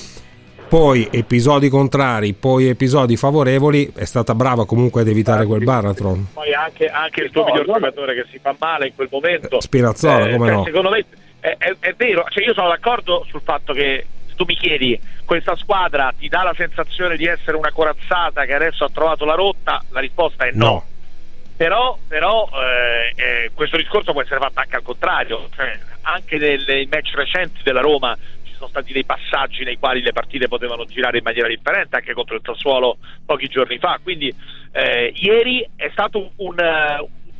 [0.70, 6.15] Poi episodi contrari, poi episodi favorevoli, è stata brava comunque ad evitare quel baratro.
[6.34, 9.59] Poi anche, anche il tuo miglior giocatore che si fa male in quel momento.
[9.59, 10.63] Spinazzola, eh, come no?
[10.65, 11.05] Secondo me
[11.48, 15.56] è, è, è vero, cioè io sono d'accordo sul fatto che tu mi chiedi questa
[15.56, 19.84] squadra ti dà la sensazione di essere una corazzata che adesso ha trovato la rotta,
[19.89, 20.66] la risposta è no.
[20.66, 20.86] no.
[21.58, 26.88] Però, però eh, eh, questo discorso può essere fatto anche al contrario, cioè, anche nei
[26.89, 31.18] match recenti della Roma ci sono stati dei passaggi nei quali le partite potevano girare
[31.18, 34.00] in maniera differente, anche contro il Sassuolo pochi giorni fa.
[34.04, 34.32] Quindi
[34.72, 36.56] eh, ieri è stato un,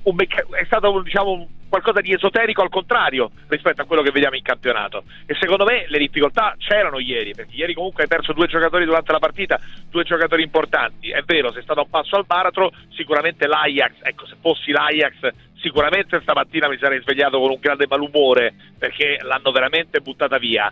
[0.02, 4.42] un, è stato diciamo, qualcosa di esoterico al contrario rispetto a quello che vediamo in
[4.42, 5.04] campionato.
[5.26, 9.12] E secondo me le difficoltà c'erano ieri perché ieri comunque hai perso due giocatori durante
[9.12, 9.60] la partita
[9.90, 11.10] due giocatori importanti.
[11.10, 16.20] È vero sei stato un passo al baratro sicuramente l'Ajax ecco se fossi l'Ajax sicuramente
[16.22, 20.72] stamattina mi sarei svegliato con un grande malumore perché l'hanno veramente buttata via.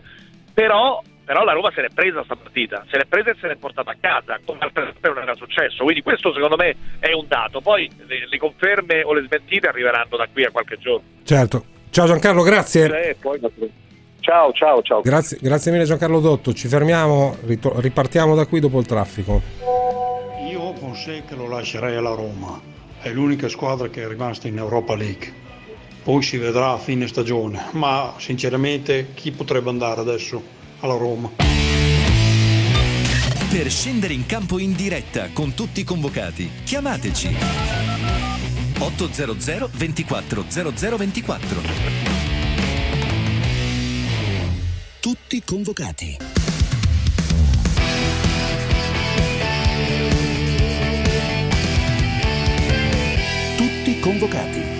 [0.53, 3.55] Però però la Roma se l'è presa questa partita, se l'è presa e se l'è
[3.55, 7.25] portata a casa, come altre volte non era successo, quindi questo secondo me è un
[7.27, 11.07] dato, poi le, le, conferme o le smentite arriveranno da qui a qualche giorno.
[11.23, 13.17] Certo, ciao Giancarlo, grazie.
[14.19, 15.01] Ciao, ciao, ciao.
[15.01, 19.41] Grazie, grazie mille Giancarlo Dotto, ci fermiamo, ripartiamo da qui dopo il traffico.
[20.47, 22.61] Io Fonseca lo lascerei alla Roma,
[23.01, 25.43] è l'unica squadra che è rimasta in Europa League.
[26.03, 30.64] Poi si vedrà a fine stagione, ma sinceramente chi potrebbe andare adesso?
[30.85, 31.31] Alla Roma.
[33.49, 37.35] Per scendere in campo in diretta con tutti i convocati, chiamateci
[38.77, 41.61] 800 24 0024.
[44.99, 46.17] Tutti convocati.
[53.57, 54.73] Tutti convocati.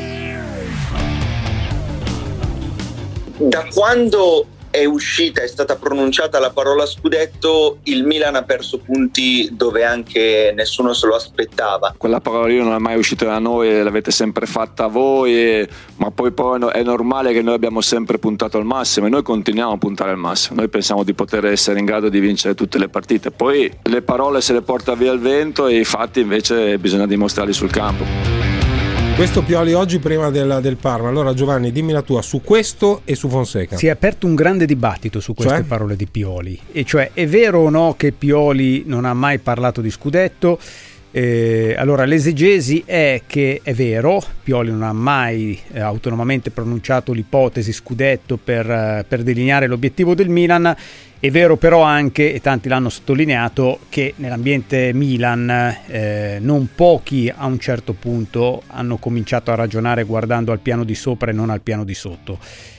[3.38, 9.50] Da quando è uscita, è stata pronunciata la parola scudetto, il Milan ha perso punti
[9.54, 11.96] dove anche nessuno se lo aspettava.
[11.98, 15.66] Quella parola lì non è mai uscita da noi, l'avete sempre fatta voi,
[15.96, 19.72] ma poi, poi è normale che noi abbiamo sempre puntato al massimo e noi continuiamo
[19.72, 20.60] a puntare al massimo.
[20.60, 23.32] Noi pensiamo di poter essere in grado di vincere tutte le partite.
[23.32, 27.54] Poi le parole se le porta via il vento e i fatti invece bisogna dimostrarli
[27.54, 28.35] sul campo.
[29.16, 31.08] Questo Pioli oggi prima del, del, Parma.
[31.08, 33.78] Allora Giovanni, dimmi la tua su questo e su Fonseca.
[33.78, 35.64] Si è aperto un grande dibattito su queste cioè?
[35.64, 36.60] parole di Pioli.
[36.74, 40.60] E cioè è vero o no che Pioli non ha mai parlato di scudetto?
[41.12, 47.72] Eh, allora, l'esegesi è che è vero, Pioli non ha mai eh, autonomamente pronunciato l'ipotesi
[47.72, 50.76] scudetto per, eh, per delineare l'obiettivo del Milan
[51.26, 55.50] è vero però anche, e tanti l'hanno sottolineato, che nell'ambiente Milan
[55.88, 60.96] eh, non pochi a un certo punto hanno cominciato a ragionare guardando al piano di
[60.96, 62.38] sopra e non al piano di sotto.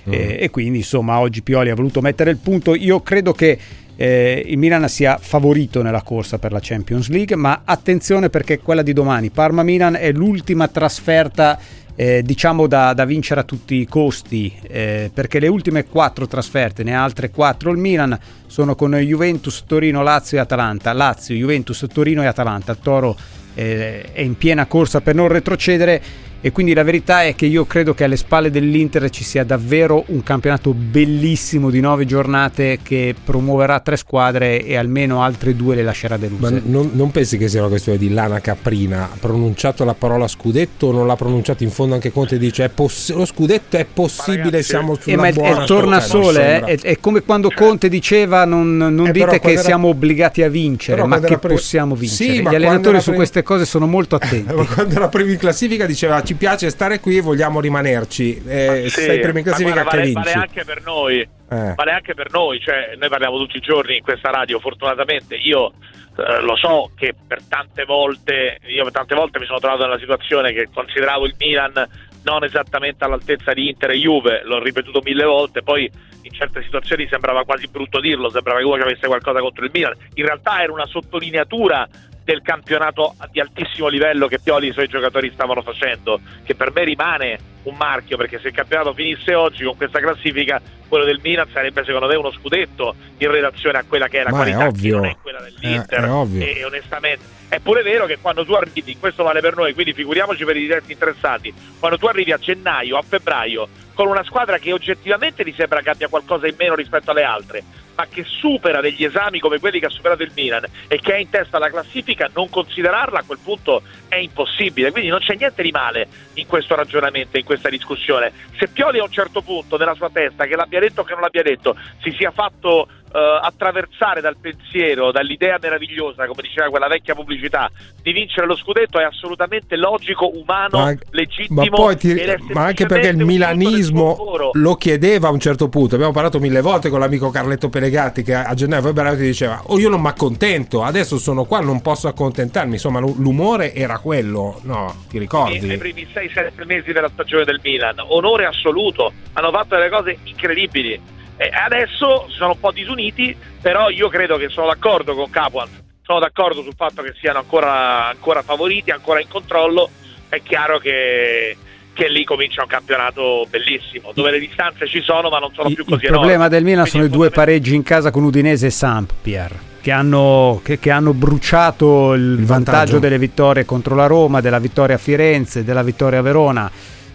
[0.09, 0.12] Mm.
[0.12, 2.74] Eh, e quindi insomma oggi Pioli ha voluto mettere il punto.
[2.74, 3.59] Io credo che
[3.97, 8.82] eh, il Milan sia favorito nella corsa per la Champions League, ma attenzione perché quella
[8.82, 11.59] di domani, Parma-Milan, è l'ultima trasferta
[11.99, 16.84] eh, diciamo da, da, vincere a tutti i costi, eh, perché le ultime quattro trasferte,
[16.84, 18.16] ne ha altre quattro il Milan,
[18.47, 20.92] sono con Juventus, Torino, Lazio e Atalanta.
[20.92, 22.72] Lazio, Juventus, Torino e Atalanta.
[22.72, 23.16] Il Toro
[23.55, 26.03] eh, è in piena corsa per non retrocedere
[26.41, 30.05] e quindi la verità è che io credo che alle spalle dell'Inter ci sia davvero
[30.09, 35.82] un campionato bellissimo di nove giornate che promuoverà tre squadre e almeno altre due le
[35.82, 36.51] lascerà deluse.
[36.53, 39.05] Ma non, non pensi che sia una questione di lana caprina?
[39.05, 43.12] Ha pronunciato la parola scudetto o non l'ha pronunciato in fondo anche Conte dice poss-
[43.12, 46.76] lo scudetto è possibile, ragazzi, siamo sulla eh, ma buona è, torna sole, eh?
[46.76, 49.62] è, è, come quando Conte diceva non, non eh, dite che era...
[49.62, 51.55] siamo obbligati a vincere, però ma che pre...
[51.55, 52.34] possiamo vincere.
[52.34, 53.16] Sì, Gli allenatori su pre...
[53.16, 54.53] queste cose sono molto attenti.
[54.53, 58.43] quando era prima in classifica diceva ci piace stare qui e vogliamo rimanerci.
[58.45, 61.20] Eh, sì, sei prima in classifica guarda, vale, vale, anche per noi.
[61.20, 61.74] Eh.
[61.77, 65.74] Vale anche per noi, cioè noi parliamo tutti i giorni in questa radio, fortunatamente io
[66.16, 69.99] eh, lo so che per tante volte io per tante volte mi sono trovato nella
[69.99, 71.89] situazione che consideravo il Milan
[72.24, 75.89] non esattamente all'altezza di Inter e Juve, l'ho ripetuto mille volte, poi
[76.22, 79.70] in certe situazioni sembrava quasi brutto dirlo, sembrava che uno che avesse qualcosa contro il
[79.72, 81.87] Milan, in realtà era una sottolineatura
[82.27, 86.72] del campionato di altissimo livello che Pioli e i suoi giocatori stavano facendo, che per
[86.72, 91.20] me rimane un marchio perché se il campionato finisse oggi con questa classifica, quello del
[91.22, 94.64] Milan sarebbe secondo me uno scudetto in relazione a quella che è la Ma qualità,
[94.64, 94.97] è ovvio.
[94.97, 96.01] non è quella dell'Inter.
[96.01, 96.45] È, è ovvio.
[96.45, 100.45] E onestamente è pure vero che quando tu arrivi, questo vale per noi, quindi figuriamoci
[100.45, 104.74] per i diretti interessati, quando tu arrivi a gennaio, a febbraio, con una squadra che
[104.74, 109.03] oggettivamente ti sembra che abbia qualcosa in meno rispetto alle altre, ma che supera degli
[109.03, 112.28] esami come quelli che ha superato il Milan e che è in testa alla classifica,
[112.34, 114.90] non considerarla a quel punto è impossibile.
[114.90, 118.32] Quindi non c'è niente di male in questo ragionamento, in questa discussione.
[118.59, 121.22] Se Pioli a un certo punto nella sua testa, che l'abbia detto o che non
[121.22, 127.14] l'abbia detto, si sia fatto Uh, attraversare dal pensiero, dall'idea meravigliosa, come diceva quella vecchia
[127.14, 127.70] pubblicità,
[128.02, 131.64] di vincere lo scudetto è assolutamente logico, umano, ma, legittimo.
[131.64, 132.14] Ma, ti,
[132.52, 135.94] ma anche perché il milanismo lo chiedeva a un certo punto.
[135.94, 139.78] Abbiamo parlato mille volte con l'amico Carletto Pelegatti che a gennaio febbraio ti diceva: Oh,
[139.78, 142.74] io non mi accontento, adesso sono qua, non posso accontentarmi.
[142.74, 145.04] Insomma, l'umore era quello, no?
[145.09, 145.61] Ti ricordi?
[145.61, 151.14] Nei primi 6-7 mesi della stagione del Milan, onore assoluto, hanno fatto delle cose incredibili
[151.38, 155.68] e adesso sono un po' disuniti, però io credo che sono d'accordo con Capuan,
[156.03, 159.90] sono d'accordo sul fatto che siano ancora, ancora favoriti, ancora in controllo.
[160.28, 161.57] È chiaro che,
[161.92, 165.84] che lì comincia un campionato bellissimo, dove le distanze ci sono, ma non sono più
[165.84, 166.07] così enormi.
[166.07, 169.74] Il problema del Milan sono i due pareggi in casa con Udinese e Samp, Pierre.
[169.80, 172.70] Che hanno, che, che hanno, bruciato il, il vantaggio.
[172.70, 176.70] vantaggio delle vittorie contro la Roma, della vittoria a Firenze, della vittoria a Verona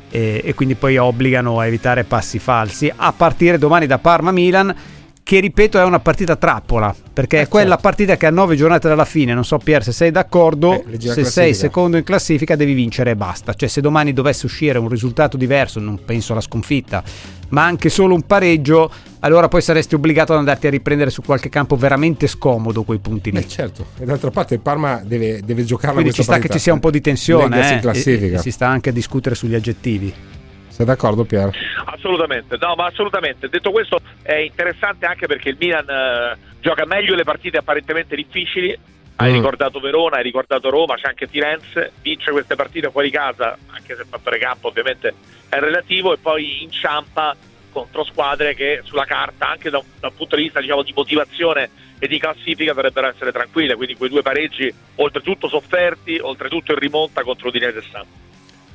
[0.09, 4.75] e, e quindi poi obbligano a evitare passi falsi a partire domani da Parma-Milan
[5.31, 7.83] che ripeto è una partita trappola perché eh, è quella certo.
[7.83, 11.23] partita che a nove giornate dalla fine non so Pier se sei d'accordo eh, se
[11.23, 13.53] sei secondo in classifica devi vincere e basta.
[13.53, 17.01] Cioè se domani dovesse uscire un risultato diverso non penso alla sconfitta
[17.51, 21.47] ma anche solo un pareggio allora poi saresti obbligato ad andarti a riprendere su qualche
[21.47, 23.37] campo veramente scomodo quei punti lì.
[23.37, 23.85] Eh certo.
[23.99, 26.51] E d'altra parte il Parma deve, deve giocare quindi ci sta partita.
[26.51, 29.35] che ci sia un po' di tensione eh, e, e si sta anche a discutere
[29.35, 30.13] sugli aggettivi
[30.71, 31.49] sei d'accordo Pier?
[31.85, 33.49] Assolutamente, no ma assolutamente.
[33.49, 38.77] Detto questo è interessante anche perché il Milan eh, gioca meglio le partite apparentemente difficili.
[39.17, 39.35] Hai mm.
[39.35, 44.01] ricordato Verona, hai ricordato Roma, c'è anche Firenze, vince queste partite fuori casa, anche se
[44.01, 45.13] il fattore campo ovviamente
[45.47, 47.35] è relativo, e poi inciampa
[47.71, 50.93] contro squadre che sulla carta, anche da un, da un punto di vista diciamo, di
[50.95, 51.69] motivazione
[51.99, 53.75] e di classifica, dovrebbero essere tranquille.
[53.75, 58.07] Quindi quei due pareggi, oltretutto sofferti, oltretutto in rimonta contro Udinese e Samp.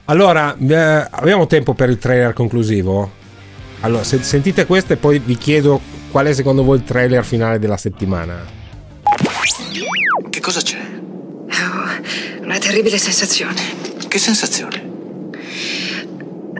[0.09, 3.11] Allora, eh, abbiamo tempo per il trailer conclusivo?
[3.81, 5.81] Allora, se, sentite questo e poi vi chiedo
[6.13, 8.45] qual è secondo voi il trailer finale della settimana.
[10.31, 10.79] Che cosa c'è?
[10.79, 13.61] Oh, una terribile sensazione.
[14.07, 14.85] Che sensazione?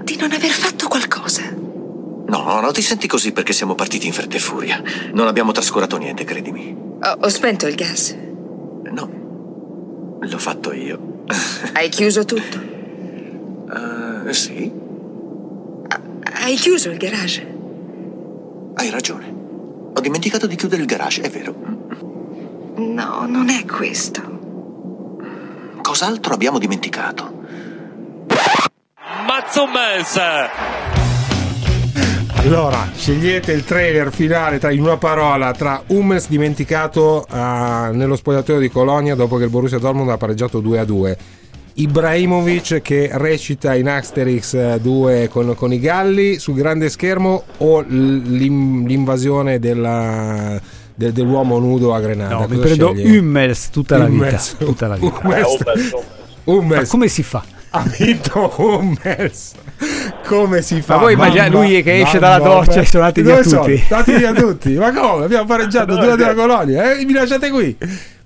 [0.03, 1.43] Di non aver fatto qualcosa.
[1.49, 4.83] No, no, no, ti senti così perché siamo partiti in fretta e furia.
[5.13, 6.77] Non abbiamo trascurato niente, credimi.
[7.01, 8.13] Ho, ho spento il gas.
[8.91, 11.23] No, l'ho fatto io.
[11.75, 12.76] Hai chiuso tutto?
[13.69, 14.73] Uh, sì.
[16.33, 17.55] Hai chiuso il garage?
[18.75, 19.35] Hai ragione.
[19.95, 21.55] Ho dimenticato di chiudere il garage, è vero.
[22.77, 24.23] No, non è questo.
[25.83, 27.45] Cos'altro abbiamo dimenticato?
[29.27, 30.21] Mazzummels!
[32.45, 37.35] Allora, scegliete il trailer finale tra, in una parola tra Hummels dimenticato uh,
[37.93, 41.19] nello spogliatoio di Colonia dopo che il Borussia Dortmund ha pareggiato 2 a 2
[41.79, 47.81] Ibrahimovic che recita in Asterix 2 eh, con, con i Galli sul grande schermo o
[47.81, 50.59] l'invasione della,
[50.95, 52.39] del, dell'uomo nudo a Grenada?
[52.39, 54.41] No, mi prendo Hummels tutta la vita.
[54.59, 55.21] Tutta la vita.
[55.23, 55.59] Hummels.
[56.45, 56.83] Hummels.
[56.83, 57.45] Ma come si fa?
[57.71, 59.53] Ha vinto Hummels
[60.27, 60.95] come si fa?
[60.95, 63.49] Ma voi immaginate lui che esce dalla doccia e sono andati via tutti.
[63.51, 63.99] Sono?
[64.01, 64.73] Andati via tutti.
[64.75, 65.25] Ma come?
[65.25, 66.93] Abbiamo pareggiato due della colonia.
[66.93, 67.77] Eh, mi lasciate qui.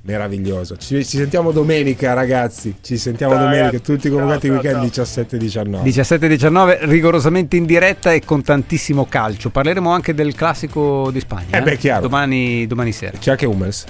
[0.02, 0.76] Meraviglioso.
[0.76, 2.76] Ci, ci, sentiamo domenica, ragazzi.
[2.80, 5.82] Ci sentiamo Dai, domenica, tutti convocati il weekend 17-19.
[5.82, 9.50] 17-19, rigorosamente in diretta e con tantissimo calcio.
[9.50, 11.58] Parleremo anche del classico di Spagna.
[11.58, 12.02] Eh beh, chiaro.
[12.02, 13.18] Domani, domani sera.
[13.18, 13.84] C'è anche Hummels.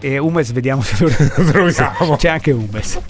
[0.00, 1.10] E Hummels, vediamo se lo
[1.50, 2.16] troviamo.
[2.16, 3.00] C'è anche Hummels.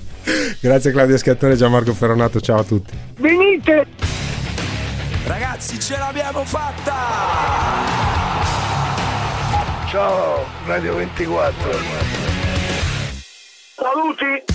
[0.61, 2.41] Grazie Claudio Scattore e Gianmarco Ferronato.
[2.41, 2.95] Ciao a tutti.
[3.18, 3.87] Venite!
[5.26, 6.93] Ragazzi, ce l'abbiamo fatta!
[9.89, 12.23] Ciao, Radio 24.
[13.76, 14.53] Saluti!